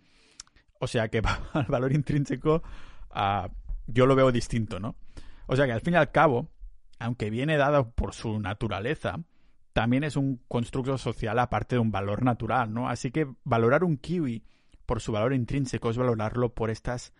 O 0.80 0.86
sea 0.86 1.08
que 1.08 1.22
al 1.52 1.66
valor 1.66 1.92
intrínseco 1.92 2.62
uh, 3.10 3.48
yo 3.86 4.06
lo 4.06 4.14
veo 4.14 4.32
distinto, 4.32 4.78
¿no? 4.78 4.96
O 5.46 5.56
sea 5.56 5.66
que 5.66 5.72
al 5.72 5.80
fin 5.80 5.94
y 5.94 5.96
al 5.96 6.10
cabo, 6.10 6.50
aunque 6.98 7.30
viene 7.30 7.56
dado 7.56 7.90
por 7.90 8.14
su 8.14 8.38
naturaleza, 8.38 9.20
también 9.72 10.04
es 10.04 10.16
un 10.16 10.42
constructo 10.48 10.98
social 10.98 11.38
aparte 11.38 11.76
de 11.76 11.80
un 11.80 11.90
valor 11.90 12.22
natural, 12.22 12.72
¿no? 12.72 12.88
Así 12.88 13.10
que 13.10 13.26
valorar 13.44 13.84
un 13.84 13.96
kiwi 13.96 14.44
por 14.86 15.00
su 15.00 15.12
valor 15.12 15.32
intrínseco 15.32 15.90
es 15.90 15.96
valorarlo 15.96 16.54
por 16.54 16.70
estas 16.70 17.12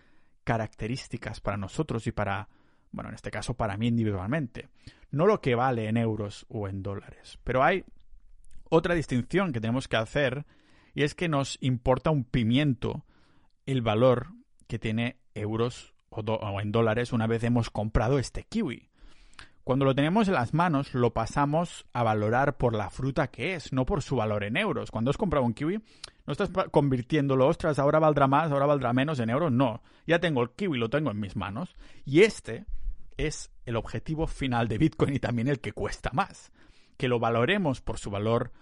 características 0.45 1.41
para 1.41 1.57
nosotros 1.57 2.07
y 2.07 2.13
para, 2.13 2.49
bueno, 2.93 3.11
en 3.11 3.15
este 3.15 3.31
caso 3.31 3.55
para 3.55 3.77
mí 3.77 3.89
individualmente 3.89 4.69
no 5.11 5.27
lo 5.27 5.41
que 5.41 5.55
vale 5.55 5.89
en 5.89 5.97
euros 5.97 6.47
o 6.49 6.69
en 6.69 6.83
dólares. 6.83 7.39
Pero 7.45 7.63
hay 7.63 7.85
otra 8.69 8.95
distinción 8.95 9.53
que 9.53 9.61
tenemos 9.61 9.89
que 9.89 9.97
hacer 9.97 10.47
y 10.95 11.03
es 11.03 11.15
que 11.15 11.29
nos 11.29 11.59
importa 11.61 12.11
un 12.11 12.25
pimiento 12.25 13.05
el 13.67 13.83
valor 13.83 14.29
que 14.67 14.79
tiene 14.79 15.17
euros 15.35 15.95
o, 16.11 16.61
en 16.61 16.73
dólares 16.73 17.13
una 17.13 17.27
vez 17.27 17.45
hemos 17.45 17.71
comprado 17.71 18.19
este 18.19 18.45
kiwi. 18.45 18.89
Cuando 19.65 19.85
lo 19.85 19.95
tenemos 19.95 20.29
en 20.29 20.35
las 20.35 20.55
manos, 20.55 20.95
lo 20.95 21.13
pasamos 21.13 21.87
a 21.93 22.03
valorar 22.03 22.57
por 22.57 22.75
la 22.75 22.89
fruta 22.89 23.29
que 23.29 23.55
es, 23.55 23.71
no 23.71 23.85
por 23.85 24.03
su 24.03 24.17
valor 24.17 24.45
en 24.45 24.57
euros. 24.57 24.91
Cuando 24.91 25.11
has 25.11 25.19
comprado 25.19 25.45
un 25.45 25.53
kiwi, 25.53 25.83
no 26.27 26.33
estás 26.33 26.51
convirtiéndolo, 26.71 27.47
ostras, 27.47 27.79
ahora 27.79 27.99
valdrá 27.99 28.27
más, 28.27 28.51
ahora 28.51 28.65
valdrá 28.65 28.95
menos 28.95 29.21
en 29.21 29.29
euros. 29.29 29.53
No, 29.53 29.83
ya 30.07 30.21
tengo 30.21 30.43
el 30.43 30.51
kiwi, 30.51 30.79
lo 30.79 30.89
tengo 30.89 31.11
en 31.11 31.21
mis 31.21 31.37
manos. 31.37 31.77
Y 32.07 32.23
este 32.23 32.65
es 33.19 33.51
el 33.67 33.77
objetivo 33.77 34.27
final 34.27 34.69
de 34.69 34.79
Bitcoin 34.79 35.15
y 35.15 35.19
también 35.19 35.49
el 35.49 35.61
que 35.61 35.73
cuesta 35.73 36.11
más. 36.15 36.51
Que 36.97 37.09
lo 37.09 37.19
valoremos 37.19 37.83
por 37.83 37.99
su 37.99 38.11
valor 38.11 38.53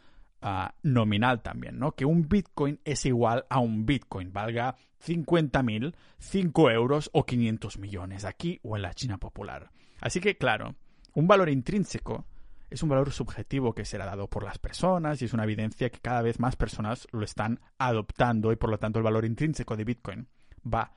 ah, 0.42 0.74
nominal 0.82 1.42
también, 1.42 1.78
¿no? 1.78 1.92
Que 1.92 2.04
un 2.04 2.28
Bitcoin 2.28 2.80
es 2.84 3.06
igual 3.06 3.46
a 3.48 3.60
un 3.60 3.86
Bitcoin, 3.86 4.32
valga 4.32 4.74
50.000, 5.04 5.94
5 6.18 6.70
euros 6.70 7.10
o 7.12 7.24
500 7.24 7.78
millones, 7.78 8.24
aquí 8.24 8.58
o 8.62 8.76
en 8.76 8.82
la 8.82 8.94
China 8.94 9.18
popular. 9.18 9.70
Así 10.00 10.20
que, 10.20 10.36
claro, 10.36 10.74
un 11.14 11.26
valor 11.28 11.48
intrínseco 11.48 12.26
es 12.68 12.82
un 12.82 12.88
valor 12.88 13.12
subjetivo 13.12 13.74
que 13.74 13.84
será 13.84 14.06
dado 14.06 14.28
por 14.28 14.42
las 14.42 14.58
personas 14.58 15.22
y 15.22 15.26
es 15.26 15.32
una 15.32 15.44
evidencia 15.44 15.90
que 15.90 16.00
cada 16.00 16.22
vez 16.22 16.40
más 16.40 16.56
personas 16.56 17.06
lo 17.12 17.22
están 17.22 17.60
adoptando 17.78 18.50
y 18.50 18.56
por 18.56 18.70
lo 18.70 18.78
tanto 18.78 18.98
el 18.98 19.04
valor 19.04 19.24
intrínseco 19.24 19.76
de 19.76 19.84
Bitcoin 19.84 20.28
va 20.66 20.92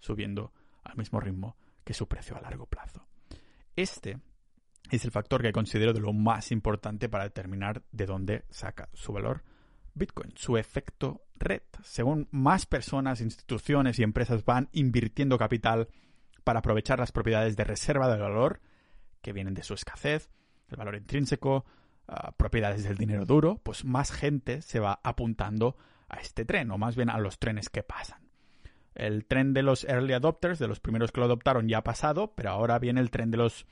subiendo 0.00 0.52
al 0.82 0.96
mismo 0.96 1.20
ritmo 1.20 1.56
que 1.84 1.94
su 1.94 2.08
precio 2.08 2.36
a 2.36 2.40
largo 2.40 2.66
plazo. 2.66 3.06
Este 3.76 4.18
es 4.90 5.04
el 5.04 5.10
factor 5.10 5.42
que 5.42 5.52
considero 5.52 5.92
de 5.92 6.00
lo 6.00 6.12
más 6.12 6.52
importante 6.52 7.08
para 7.08 7.24
determinar 7.24 7.82
de 7.92 8.06
dónde 8.06 8.44
saca 8.50 8.88
su 8.92 9.12
valor 9.12 9.42
Bitcoin, 9.94 10.32
su 10.36 10.56
efecto 10.56 11.22
red. 11.36 11.62
Según 11.82 12.28
más 12.30 12.66
personas, 12.66 13.20
instituciones 13.20 13.98
y 13.98 14.02
empresas 14.02 14.44
van 14.44 14.68
invirtiendo 14.72 15.38
capital 15.38 15.88
para 16.42 16.58
aprovechar 16.58 16.98
las 16.98 17.12
propiedades 17.12 17.56
de 17.56 17.64
reserva 17.64 18.12
de 18.12 18.20
valor 18.20 18.60
que 19.22 19.32
vienen 19.32 19.54
de 19.54 19.62
su 19.62 19.74
escasez, 19.74 20.28
el 20.68 20.76
valor 20.76 20.96
intrínseco, 20.96 21.64
ah, 22.08 22.32
propiedades 22.36 22.84
del 22.84 22.96
dinero 22.96 23.24
duro, 23.24 23.60
pues 23.62 23.84
más 23.84 24.10
gente 24.10 24.60
se 24.62 24.80
va 24.80 25.00
apuntando 25.02 25.76
a 26.08 26.16
este 26.16 26.44
tren, 26.44 26.70
o 26.70 26.78
más 26.78 26.96
bien 26.96 27.08
a 27.08 27.18
los 27.18 27.38
trenes 27.38 27.70
que 27.70 27.82
pasan. 27.82 28.23
El 28.94 29.24
tren 29.26 29.54
de 29.54 29.62
los 29.62 29.84
early 29.84 30.12
adopters, 30.12 30.58
de 30.58 30.68
los 30.68 30.80
primeros 30.80 31.10
que 31.10 31.20
lo 31.20 31.26
adoptaron, 31.26 31.68
ya 31.68 31.78
ha 31.78 31.84
pasado, 31.84 32.32
pero 32.34 32.50
ahora 32.50 32.78
viene 32.78 33.00
el 33.00 33.10
tren 33.10 33.30
de 33.30 33.38
los... 33.38 33.66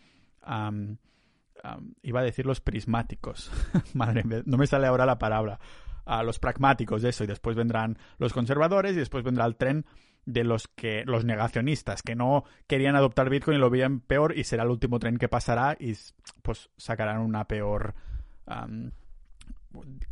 iba 2.03 2.21
a 2.21 2.25
decir 2.25 2.47
los 2.47 2.61
prismáticos. 2.61 3.51
Madre 3.95 4.25
no 4.45 4.57
me 4.57 4.67
sale 4.67 4.87
ahora 4.87 5.07
la 5.07 5.19
palabra. 5.19 5.61
A 6.05 6.25
los 6.25 6.41
pragmáticos 6.41 7.03
de 7.03 7.11
eso, 7.11 7.23
y 7.23 7.29
después 7.29 7.57
vendrán 7.57 7.97
los 8.19 8.33
conservadores, 8.33 8.95
y 8.95 8.99
después 8.99 9.23
vendrá 9.23 9.47
el 9.47 9.57
tren 9.57 9.87
de 10.25 10.45
los 10.45 10.69
que 10.69 11.05
los 11.05 11.25
negacionistas 11.25 12.03
que 12.03 12.15
no 12.15 12.45
querían 12.67 12.97
adoptar 12.97 13.29
Bitcoin 13.29 13.57
y 13.57 13.61
lo 13.61 13.71
veían 13.71 14.01
peor 14.01 14.37
y 14.37 14.45
será 14.45 14.63
el 14.63 14.71
último 14.71 14.99
tren 14.99 15.19
que 15.19 15.29
pasará 15.29 15.77
y 15.79 15.95
pues 16.43 16.71
sacarán 16.77 17.21
una 17.21 17.47
peor 17.49 17.95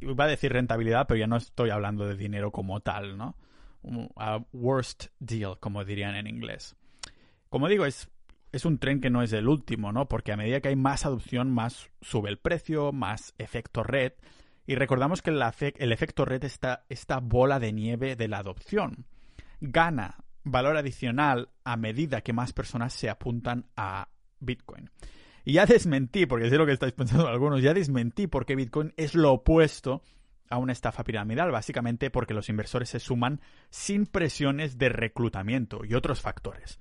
iba 0.01 0.25
a 0.25 0.29
decir 0.29 0.53
rentabilidad 0.53 1.07
pero 1.07 1.19
ya 1.19 1.27
no 1.27 1.37
estoy 1.37 1.71
hablando 1.71 2.07
de 2.07 2.17
dinero 2.17 2.51
como 2.51 2.81
tal 2.81 3.17
no 3.17 3.37
a 4.17 4.45
worst 4.53 5.07
deal, 5.19 5.59
como 5.59 5.85
dirían 5.85 6.15
en 6.15 6.27
inglés. 6.27 6.77
Como 7.49 7.69
digo, 7.69 7.87
es, 7.87 8.09
es 8.53 8.65
un 8.65 8.79
tren 8.79 9.01
que 9.01 9.11
no 9.11 9.23
es 9.23 9.33
el 9.33 9.49
último, 9.49 9.93
¿no? 9.93 10.09
Porque 10.09 10.33
a 10.33 10.37
medida 10.37 10.61
que 10.61 10.69
hay 10.69 10.77
más 10.77 11.07
adopción, 11.07 11.51
más 11.51 11.91
sube 12.01 12.31
el 12.31 12.39
precio, 12.39 12.93
más 12.93 13.35
efecto 13.39 13.83
red. 13.83 14.13
Y 14.67 14.75
recordamos 14.77 15.23
que 15.23 15.31
el, 15.31 15.93
efecto 15.93 16.25
red 16.25 16.45
está 16.45 16.85
esta 16.89 17.19
bola 17.19 17.59
de 17.59 17.73
nieve 17.73 18.17
de 18.17 18.29
la 18.29 18.39
adopción. 18.39 19.07
Gana 19.61 20.25
valor 20.45 20.77
adicional 20.77 21.51
a 21.65 21.77
medida 21.77 22.23
que 22.23 22.33
más 22.33 22.53
personas 22.53 22.93
se 22.93 23.11
apuntan 23.11 23.67
a 23.77 24.09
Bitcoin. 24.39 24.91
Y 25.45 25.55
ya 25.55 25.67
desmentí, 25.67 26.27
porque 26.27 26.51
sé 26.51 26.57
lo 26.57 26.67
que 26.67 26.73
estáis 26.73 26.93
pensando 26.93 27.27
algunos, 27.29 27.63
ya 27.63 27.75
desmentí 27.75 28.27
porque 28.27 28.57
Bitcoin 28.57 28.93
es 28.97 29.15
lo 29.15 29.33
opuesto 29.33 30.03
a 30.51 30.59
una 30.59 30.73
estafa 30.73 31.05
piramidal, 31.05 31.51
básicamente 31.51 32.11
porque 32.11 32.35
los 32.35 32.49
inversores 32.49 32.91
se 32.91 33.01
suman 33.01 33.41
sin 33.71 34.07
presiones 34.07 34.77
de 34.77 34.91
reclutamiento 34.91 35.85
y 35.85 35.95
otros 35.95 36.21
factores. 36.21 36.79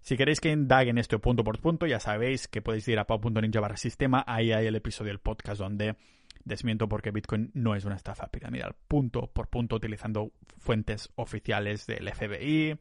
Si 0.00 0.16
queréis 0.16 0.40
que 0.40 0.50
indaguen 0.50 0.98
esto 0.98 1.20
punto 1.20 1.44
por 1.44 1.60
punto, 1.60 1.86
ya 1.86 2.00
sabéis 2.00 2.48
que 2.48 2.62
podéis 2.62 2.88
ir 2.88 2.98
a 2.98 3.06
pau.ninja 3.06 3.60
barra 3.60 3.76
sistema, 3.76 4.24
ahí 4.26 4.52
hay 4.52 4.66
el 4.66 4.76
episodio 4.76 5.10
del 5.10 5.20
podcast 5.20 5.60
donde 5.60 5.96
desmiento 6.44 6.88
porque 6.88 7.10
Bitcoin 7.10 7.50
no 7.54 7.74
es 7.74 7.84
una 7.84 7.96
estafa 7.96 8.28
piramidal, 8.28 8.74
punto 8.88 9.28
por 9.28 9.48
punto, 9.48 9.76
utilizando 9.76 10.32
fuentes 10.58 11.10
oficiales 11.14 11.86
del 11.86 12.10
FBI, 12.12 12.78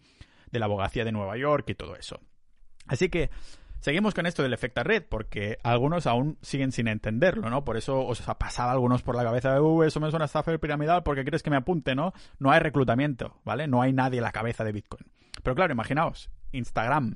de 0.51 0.59
la 0.59 0.65
abogacía 0.65 1.05
de 1.05 1.11
Nueva 1.11 1.37
York 1.37 1.69
y 1.69 1.75
todo 1.75 1.95
eso. 1.95 2.19
Así 2.87 3.09
que 3.09 3.29
Seguimos 3.81 4.13
con 4.13 4.27
esto 4.27 4.43
del 4.43 4.53
efecto 4.53 4.83
red, 4.83 5.03
porque 5.09 5.57
algunos 5.63 6.05
aún 6.05 6.37
siguen 6.43 6.71
sin 6.71 6.87
entenderlo, 6.87 7.49
¿no? 7.49 7.65
Por 7.65 7.77
eso 7.77 8.05
os 8.05 8.29
ha 8.29 8.37
pasado 8.37 8.69
a 8.69 8.73
algunos 8.73 9.01
por 9.01 9.15
la 9.15 9.23
cabeza 9.23 9.55
de, 9.55 9.59
uh, 9.59 9.81
eso 9.81 9.99
me 9.99 10.11
suena 10.11 10.25
a 10.25 10.27
estafa 10.27 10.55
piramidal 10.59 11.01
porque 11.01 11.25
crees 11.25 11.41
que 11.41 11.49
me 11.49 11.55
apunte, 11.55 11.95
¿no? 11.95 12.13
No 12.37 12.51
hay 12.51 12.59
reclutamiento, 12.59 13.41
¿vale? 13.43 13.67
No 13.67 13.81
hay 13.81 13.91
nadie 13.91 14.19
en 14.19 14.23
la 14.23 14.31
cabeza 14.31 14.63
de 14.63 14.71
Bitcoin. 14.71 15.03
Pero 15.41 15.55
claro, 15.55 15.73
imaginaos, 15.73 16.29
Instagram, 16.51 17.15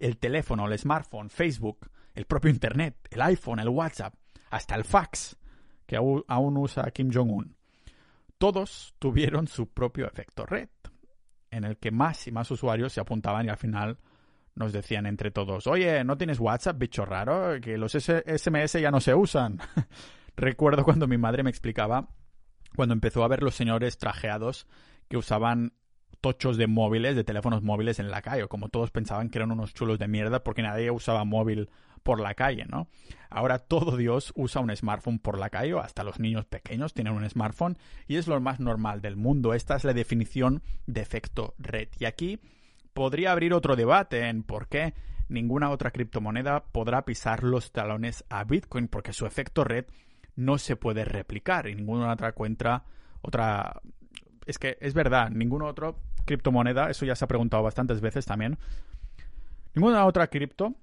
el 0.00 0.18
teléfono, 0.18 0.66
el 0.66 0.76
smartphone, 0.76 1.30
Facebook, 1.30 1.88
el 2.16 2.24
propio 2.24 2.50
Internet, 2.50 2.96
el 3.12 3.22
iPhone, 3.22 3.60
el 3.60 3.68
WhatsApp, 3.68 4.12
hasta 4.50 4.74
el 4.74 4.82
fax, 4.82 5.38
que 5.86 5.94
aún 5.96 6.56
usa 6.56 6.90
Kim 6.90 7.12
Jong-un. 7.14 7.54
Todos 8.36 8.96
tuvieron 8.98 9.46
su 9.46 9.68
propio 9.68 10.08
efecto 10.08 10.44
red, 10.44 10.70
en 11.52 11.62
el 11.62 11.76
que 11.76 11.92
más 11.92 12.26
y 12.26 12.32
más 12.32 12.50
usuarios 12.50 12.92
se 12.92 13.00
apuntaban 13.00 13.46
y 13.46 13.48
al 13.48 13.58
final 13.58 13.98
nos 14.60 14.72
decían 14.72 15.06
entre 15.06 15.30
todos, 15.32 15.66
oye, 15.66 16.04
¿no 16.04 16.16
tienes 16.16 16.38
WhatsApp, 16.38 16.78
bicho 16.78 17.04
raro? 17.04 17.60
Que 17.60 17.78
los 17.78 17.92
SMS 17.92 18.80
ya 18.80 18.90
no 18.90 19.00
se 19.00 19.14
usan. 19.14 19.58
Recuerdo 20.36 20.84
cuando 20.84 21.08
mi 21.08 21.18
madre 21.18 21.42
me 21.42 21.50
explicaba, 21.50 22.10
cuando 22.76 22.92
empezó 22.92 23.24
a 23.24 23.28
ver 23.28 23.42
los 23.42 23.54
señores 23.54 23.98
trajeados 23.98 24.68
que 25.08 25.16
usaban 25.16 25.72
tochos 26.20 26.58
de 26.58 26.66
móviles, 26.66 27.16
de 27.16 27.24
teléfonos 27.24 27.62
móviles 27.62 27.98
en 27.98 28.10
la 28.10 28.20
calle, 28.20 28.46
como 28.48 28.68
todos 28.68 28.90
pensaban 28.90 29.30
que 29.30 29.38
eran 29.38 29.50
unos 29.50 29.72
chulos 29.72 29.98
de 29.98 30.08
mierda 30.08 30.44
porque 30.44 30.62
nadie 30.62 30.90
usaba 30.90 31.24
móvil 31.24 31.70
por 32.02 32.20
la 32.20 32.34
calle, 32.34 32.66
¿no? 32.68 32.88
Ahora 33.30 33.58
todo 33.58 33.96
Dios 33.96 34.32
usa 34.36 34.60
un 34.60 34.74
smartphone 34.76 35.18
por 35.18 35.38
la 35.38 35.48
calle, 35.50 35.78
hasta 35.78 36.04
los 36.04 36.20
niños 36.20 36.44
pequeños 36.44 36.92
tienen 36.92 37.14
un 37.14 37.28
smartphone 37.28 37.78
y 38.06 38.16
es 38.16 38.26
lo 38.26 38.40
más 38.40 38.60
normal 38.60 39.00
del 39.00 39.16
mundo. 39.16 39.54
Esta 39.54 39.76
es 39.76 39.84
la 39.84 39.94
definición 39.94 40.62
de 40.86 41.00
efecto 41.00 41.54
red. 41.58 41.88
Y 41.98 42.04
aquí 42.04 42.40
podría 42.92 43.32
abrir 43.32 43.54
otro 43.54 43.76
debate 43.76 44.28
en 44.28 44.42
por 44.42 44.68
qué 44.68 44.94
ninguna 45.28 45.70
otra 45.70 45.90
criptomoneda 45.90 46.64
podrá 46.64 47.04
pisar 47.04 47.44
los 47.44 47.72
talones 47.72 48.24
a 48.28 48.44
Bitcoin, 48.44 48.88
porque 48.88 49.12
su 49.12 49.26
efecto 49.26 49.64
red 49.64 49.86
no 50.36 50.58
se 50.58 50.76
puede 50.76 51.04
replicar 51.04 51.68
y 51.68 51.74
ninguna 51.74 52.12
otra 52.12 52.32
cuenta, 52.32 52.84
otra... 53.22 53.80
Es 54.46 54.58
que 54.58 54.78
es 54.80 54.94
verdad, 54.94 55.30
ninguna 55.30 55.66
otra 55.66 55.94
criptomoneda, 56.24 56.90
eso 56.90 57.04
ya 57.04 57.14
se 57.14 57.24
ha 57.24 57.28
preguntado 57.28 57.62
bastantes 57.62 58.00
veces 58.00 58.26
también, 58.26 58.58
ninguna 59.74 60.06
otra 60.06 60.26
cripto 60.26 60.74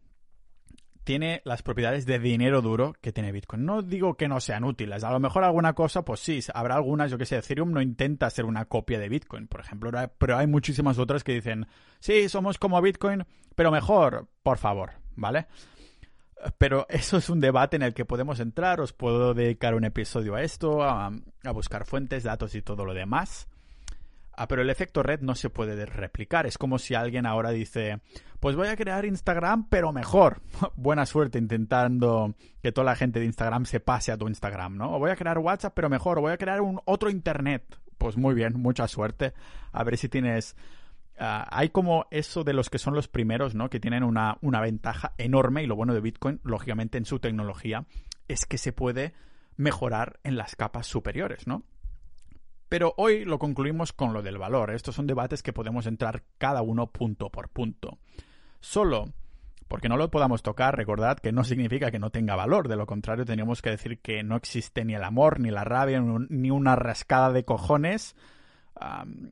tiene 1.08 1.42
las 1.46 1.64
propiedades 1.64 2.06
de 2.06 2.20
dinero 2.20 2.62
duro 2.62 2.94
que 3.00 3.14
tiene 3.14 3.32
Bitcoin. 3.32 3.64
No 3.64 3.82
digo 3.82 4.16
que 4.16 4.28
no 4.28 4.42
sean 4.42 4.66
útiles, 4.66 5.06
a 5.06 5.12
lo 5.12 5.22
mejor 5.22 5.46
alguna 5.46 5.72
cosa, 5.72 6.04
pues 6.04 6.20
sí, 6.20 6.42
habrá 6.54 6.76
algunas, 6.76 7.10
yo 7.10 7.18
que 7.18 7.26
sé, 7.26 7.38
Ethereum 7.38 7.72
no 7.72 7.82
intenta 7.82 8.30
ser 8.30 8.44
una 8.44 8.66
copia 8.66 9.00
de 9.00 9.08
Bitcoin, 9.08 9.48
por 9.48 9.62
ejemplo, 9.62 9.90
pero 10.18 10.38
hay 10.38 10.48
muchísimas 10.48 11.00
otras 11.00 11.24
que 11.24 11.32
dicen, 11.32 11.66
sí, 12.02 12.28
somos 12.28 12.58
como 12.58 12.82
Bitcoin, 12.82 13.24
pero 13.56 13.72
mejor, 13.72 14.28
por 14.44 14.58
favor, 14.58 14.96
¿vale? 15.16 15.48
Pero 16.58 16.86
eso 16.90 17.16
es 17.16 17.30
un 17.30 17.40
debate 17.40 17.78
en 17.78 17.84
el 17.84 17.94
que 17.94 18.04
podemos 18.04 18.42
entrar, 18.42 18.82
os 18.82 18.92
puedo 18.92 19.34
dedicar 19.34 19.76
un 19.76 19.86
episodio 19.86 20.36
a 20.36 20.42
esto, 20.42 20.84
a, 20.84 21.10
a 21.46 21.52
buscar 21.54 21.86
fuentes, 21.86 22.26
datos 22.26 22.54
y 22.54 22.62
todo 22.62 22.84
lo 22.84 22.94
demás. 22.94 23.48
Ah, 24.40 24.48
pero 24.48 24.62
el 24.62 24.70
efecto 24.70 25.02
red 25.02 25.22
no 25.22 25.34
se 25.34 25.50
puede 25.50 25.84
replicar. 25.88 26.46
Es 26.46 26.60
como 26.60 26.78
si 26.78 26.94
alguien 26.94 27.26
ahora 27.26 27.50
dice, 27.50 28.02
pues 28.40 28.56
voy 28.56 28.68
a 28.68 28.76
crear 28.76 29.04
Instagram, 29.04 29.68
pero 29.68 29.92
mejor. 29.92 30.44
Buena 30.76 31.08
suerte 31.08 31.40
intentando 31.40 32.36
que 32.62 32.72
toda 32.72 32.86
la 32.86 32.96
gente 32.96 33.20
de 33.20 33.26
Instagram 33.26 33.66
se 33.66 33.80
pase 33.80 34.12
a 34.12 34.18
tu 34.18 34.28
Instagram, 34.28 34.78
¿no? 34.78 34.96
O 34.96 35.00
voy 35.00 35.10
a 35.10 35.16
crear 35.16 35.40
WhatsApp, 35.40 35.74
pero 35.76 35.90
mejor. 35.90 36.20
O 36.20 36.22
voy 36.22 36.34
a 36.34 36.38
crear 36.38 36.62
un 36.62 36.80
otro 36.86 37.10
Internet. 37.10 37.80
Pues 37.98 38.16
muy 38.16 38.36
bien, 38.36 38.54
mucha 38.62 38.88
suerte. 38.88 39.34
A 39.72 39.84
ver 39.84 39.98
si 39.98 40.08
tienes... 40.08 40.56
Ah, 41.18 41.48
hay 41.50 41.70
como 41.70 42.06
eso 42.12 42.44
de 42.44 42.54
los 42.54 42.70
que 42.70 42.78
son 42.78 42.94
los 42.94 43.08
primeros, 43.08 43.56
¿no? 43.56 43.72
Que 43.72 43.80
tienen 43.80 44.04
una, 44.04 44.38
una 44.42 44.62
ventaja 44.62 45.16
enorme 45.18 45.64
y 45.64 45.66
lo 45.66 45.76
bueno 45.76 45.96
de 45.96 46.02
Bitcoin, 46.02 46.42
lógicamente 46.44 47.00
en 47.00 47.06
su 47.06 47.18
tecnología, 47.18 47.88
es 48.28 48.46
que 48.46 48.60
se 48.60 48.72
puede 48.72 49.16
mejorar 49.56 50.20
en 50.24 50.38
las 50.38 50.56
capas 50.56 50.86
superiores, 50.86 51.48
¿no? 51.48 51.64
Pero 52.70 52.94
hoy 52.98 53.24
lo 53.26 53.40
concluimos 53.40 53.94
con 53.94 54.14
lo 54.14 54.22
del 54.22 54.38
valor. 54.38 54.72
Estos 54.72 54.96
son 54.96 55.08
debates 55.08 55.42
que 55.42 55.54
podemos 55.54 55.86
entrar 55.86 56.24
cada 56.38 56.62
uno 56.62 56.88
punto 56.88 57.30
por 57.30 57.50
punto. 57.50 57.98
Solo 58.60 59.06
porque 59.68 59.90
no 59.90 59.98
lo 59.98 60.10
podamos 60.10 60.44
tocar, 60.44 60.78
recordad 60.78 61.18
que 61.18 61.32
no 61.32 61.44
significa 61.44 61.92
que 61.92 62.00
no 62.00 62.10
tenga 62.10 62.36
valor. 62.36 62.68
De 62.68 62.76
lo 62.76 62.86
contrario, 62.86 63.26
tendríamos 63.26 63.62
que 63.62 63.72
decir 63.72 64.00
que 64.00 64.24
no 64.24 64.36
existe 64.36 64.86
ni 64.86 64.96
el 64.96 65.04
amor, 65.04 65.40
ni 65.40 65.52
la 65.52 65.64
rabia, 65.64 66.02
ni 66.02 66.52
una 66.52 66.76
rascada 66.76 67.32
de 67.32 67.44
cojones, 67.44 68.16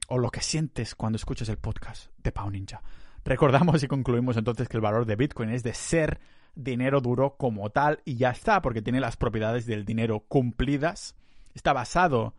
o 0.07 0.17
lo 0.17 0.29
que 0.31 0.41
sientes 0.41 0.95
cuando 0.95 1.15
escuchas 1.15 1.49
el 1.49 1.57
podcast 1.57 2.11
de 2.21 2.31
Pau 2.31 2.49
Ninja. 2.49 2.81
Recordamos 3.23 3.81
y 3.83 3.87
concluimos 3.87 4.37
entonces 4.37 4.67
que 4.67 4.77
el 4.77 4.81
valor 4.81 5.05
de 5.05 5.15
Bitcoin 5.15 5.49
es 5.49 5.63
de 5.63 5.73
ser 5.73 6.19
dinero 6.53 7.01
duro 7.01 7.37
como 7.37 7.69
tal 7.69 8.01
y 8.05 8.15
ya 8.15 8.31
está, 8.31 8.61
porque 8.61 8.81
tiene 8.81 8.99
las 8.99 9.17
propiedades 9.17 9.65
del 9.65 9.85
dinero 9.85 10.21
cumplidas. 10.27 11.15
Está 11.53 11.73
basado 11.73 12.33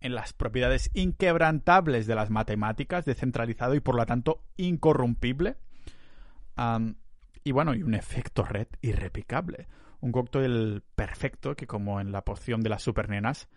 en 0.00 0.14
las 0.14 0.32
propiedades 0.32 0.90
inquebrantables 0.94 2.06
de 2.06 2.14
las 2.14 2.30
matemáticas, 2.30 3.04
descentralizado 3.04 3.74
y 3.74 3.80
por 3.80 3.96
lo 3.96 4.06
tanto 4.06 4.44
incorrumpible. 4.56 5.56
y 7.44 7.52
bueno, 7.52 7.74
y 7.74 7.82
un 7.82 7.94
efecto 7.94 8.42
red 8.44 8.68
irreplicable. 8.80 9.68
Un 10.00 10.12
cóctel 10.12 10.84
perfecto 10.94 11.56
que, 11.56 11.66
como 11.66 12.00
en 12.00 12.12
la 12.12 12.24
poción 12.24 12.60
de 12.62 12.68
las 12.68 12.82
supernenas, 12.82 13.48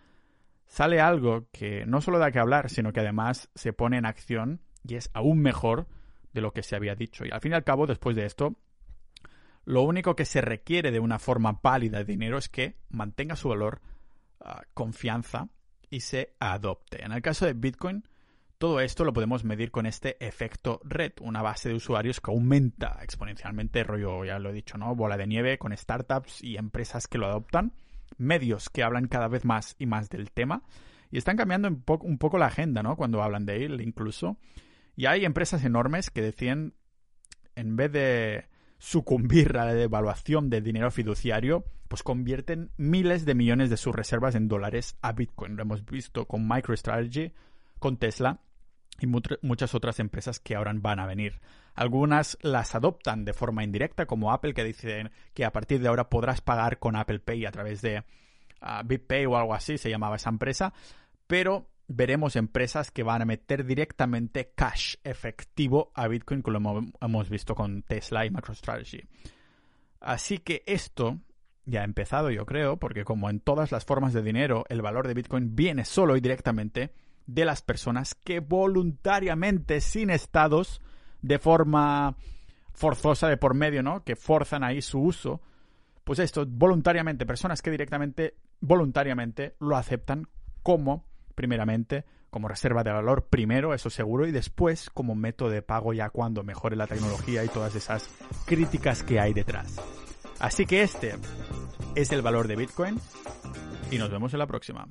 sale 0.66 1.00
algo 1.00 1.46
que 1.52 1.86
no 1.86 2.00
solo 2.00 2.18
da 2.18 2.30
que 2.30 2.38
hablar, 2.38 2.70
sino 2.70 2.92
que 2.92 3.00
además 3.00 3.50
se 3.54 3.72
pone 3.72 3.98
en 3.98 4.06
acción 4.06 4.60
y 4.82 4.96
es 4.96 5.10
aún 5.12 5.40
mejor 5.40 5.86
de 6.32 6.40
lo 6.40 6.52
que 6.52 6.62
se 6.62 6.74
había 6.74 6.94
dicho. 6.94 7.24
Y 7.24 7.30
al 7.30 7.40
fin 7.40 7.52
y 7.52 7.54
al 7.54 7.64
cabo, 7.64 7.86
después 7.86 8.16
de 8.16 8.24
esto, 8.24 8.56
lo 9.64 9.82
único 9.82 10.16
que 10.16 10.24
se 10.24 10.40
requiere 10.40 10.90
de 10.90 10.98
una 10.98 11.18
forma 11.18 11.60
válida 11.62 11.98
de 11.98 12.04
dinero 12.04 12.38
es 12.38 12.48
que 12.48 12.76
mantenga 12.88 13.36
su 13.36 13.50
valor, 13.50 13.80
ah, 14.40 14.62
confianza 14.74 15.48
y 15.92 16.00
se 16.00 16.34
adopte. 16.40 17.04
En 17.04 17.12
el 17.12 17.20
caso 17.20 17.44
de 17.44 17.52
Bitcoin, 17.52 18.02
todo 18.56 18.80
esto 18.80 19.04
lo 19.04 19.12
podemos 19.12 19.44
medir 19.44 19.70
con 19.70 19.84
este 19.84 20.16
efecto 20.26 20.80
red, 20.84 21.12
una 21.20 21.42
base 21.42 21.68
de 21.68 21.74
usuarios 21.74 22.20
que 22.20 22.30
aumenta 22.30 22.98
exponencialmente, 23.02 23.84
rollo, 23.84 24.24
ya 24.24 24.38
lo 24.38 24.50
he 24.50 24.54
dicho, 24.54 24.78
¿no? 24.78 24.96
Bola 24.96 25.18
de 25.18 25.26
nieve 25.26 25.58
con 25.58 25.76
startups 25.76 26.42
y 26.42 26.56
empresas 26.56 27.06
que 27.06 27.18
lo 27.18 27.26
adoptan, 27.26 27.74
medios 28.16 28.70
que 28.70 28.82
hablan 28.82 29.06
cada 29.06 29.28
vez 29.28 29.44
más 29.44 29.76
y 29.78 29.84
más 29.84 30.08
del 30.08 30.30
tema 30.30 30.62
y 31.10 31.18
están 31.18 31.36
cambiando 31.36 31.68
un, 31.68 31.84
un 31.86 32.18
poco 32.18 32.38
la 32.38 32.46
agenda, 32.46 32.82
¿no? 32.82 32.96
Cuando 32.96 33.22
hablan 33.22 33.44
de 33.44 33.66
él 33.66 33.82
incluso. 33.82 34.38
Y 34.96 35.04
hay 35.04 35.26
empresas 35.26 35.62
enormes 35.62 36.08
que 36.08 36.22
decían, 36.22 36.72
en 37.54 37.76
vez 37.76 37.92
de 37.92 38.46
sucumbir 38.82 39.56
a 39.58 39.64
la 39.64 39.74
devaluación 39.74 40.50
del 40.50 40.64
dinero 40.64 40.90
fiduciario, 40.90 41.64
pues 41.86 42.02
convierten 42.02 42.72
miles 42.76 43.24
de 43.24 43.36
millones 43.36 43.70
de 43.70 43.76
sus 43.76 43.94
reservas 43.94 44.34
en 44.34 44.48
dólares 44.48 44.96
a 45.02 45.12
Bitcoin. 45.12 45.54
Lo 45.54 45.62
hemos 45.62 45.84
visto 45.86 46.26
con 46.26 46.48
MicroStrategy, 46.48 47.32
con 47.78 47.96
Tesla 47.96 48.40
y 48.98 49.06
muchas 49.06 49.76
otras 49.76 50.00
empresas 50.00 50.40
que 50.40 50.56
ahora 50.56 50.72
van 50.74 50.98
a 50.98 51.06
venir. 51.06 51.40
Algunas 51.74 52.36
las 52.42 52.74
adoptan 52.74 53.24
de 53.24 53.32
forma 53.32 53.62
indirecta, 53.62 54.06
como 54.06 54.32
Apple, 54.32 54.52
que 54.52 54.64
dicen 54.64 55.12
que 55.32 55.44
a 55.44 55.52
partir 55.52 55.80
de 55.80 55.86
ahora 55.86 56.10
podrás 56.10 56.40
pagar 56.40 56.80
con 56.80 56.96
Apple 56.96 57.20
Pay 57.20 57.46
a 57.46 57.52
través 57.52 57.82
de 57.82 58.00
uh, 58.00 58.84
BitPay 58.84 59.26
o 59.26 59.36
algo 59.36 59.54
así, 59.54 59.78
se 59.78 59.90
llamaba 59.90 60.16
esa 60.16 60.30
empresa. 60.30 60.74
Pero 61.28 61.68
veremos 61.94 62.36
empresas 62.36 62.90
que 62.90 63.02
van 63.02 63.22
a 63.22 63.26
meter 63.26 63.64
directamente 63.64 64.52
cash 64.54 64.96
efectivo 65.04 65.92
a 65.94 66.08
Bitcoin, 66.08 66.42
como 66.42 66.92
hemos 67.00 67.28
visto 67.28 67.54
con 67.54 67.82
Tesla 67.82 68.26
y 68.26 68.30
MicroStrategy. 68.30 69.08
Así 70.00 70.38
que 70.38 70.62
esto 70.66 71.20
ya 71.64 71.82
ha 71.82 71.84
empezado, 71.84 72.30
yo 72.30 72.44
creo, 72.44 72.78
porque 72.78 73.04
como 73.04 73.30
en 73.30 73.40
todas 73.40 73.70
las 73.70 73.84
formas 73.84 74.12
de 74.12 74.22
dinero, 74.22 74.64
el 74.68 74.82
valor 74.82 75.06
de 75.06 75.14
Bitcoin 75.14 75.54
viene 75.54 75.84
solo 75.84 76.16
y 76.16 76.20
directamente 76.20 76.92
de 77.26 77.44
las 77.44 77.62
personas 77.62 78.14
que 78.14 78.40
voluntariamente, 78.40 79.80
sin 79.80 80.10
estados, 80.10 80.80
de 81.20 81.38
forma 81.38 82.16
forzosa 82.72 83.28
de 83.28 83.36
por 83.36 83.54
medio, 83.54 83.82
¿no? 83.82 84.02
Que 84.02 84.16
forzan 84.16 84.64
ahí 84.64 84.82
su 84.82 85.00
uso. 85.00 85.40
Pues 86.02 86.18
esto, 86.18 86.44
voluntariamente, 86.48 87.26
personas 87.26 87.62
que 87.62 87.70
directamente, 87.70 88.34
voluntariamente 88.60 89.54
lo 89.60 89.76
aceptan 89.76 90.26
como 90.64 91.04
primeramente 91.34 92.04
como 92.30 92.48
reserva 92.48 92.82
de 92.82 92.90
valor 92.90 93.26
primero, 93.28 93.74
eso 93.74 93.90
seguro, 93.90 94.26
y 94.26 94.32
después 94.32 94.88
como 94.88 95.14
método 95.14 95.50
de 95.50 95.60
pago 95.60 95.92
ya 95.92 96.08
cuando 96.08 96.42
mejore 96.42 96.76
la 96.76 96.86
tecnología 96.86 97.44
y 97.44 97.48
todas 97.48 97.74
esas 97.74 98.08
críticas 98.46 99.02
que 99.02 99.20
hay 99.20 99.34
detrás. 99.34 99.76
Así 100.38 100.64
que 100.64 100.82
este 100.82 101.14
es 101.94 102.10
el 102.10 102.22
valor 102.22 102.48
de 102.48 102.56
Bitcoin 102.56 102.98
y 103.90 103.98
nos 103.98 104.10
vemos 104.10 104.32
en 104.32 104.38
la 104.38 104.46
próxima. 104.46 104.88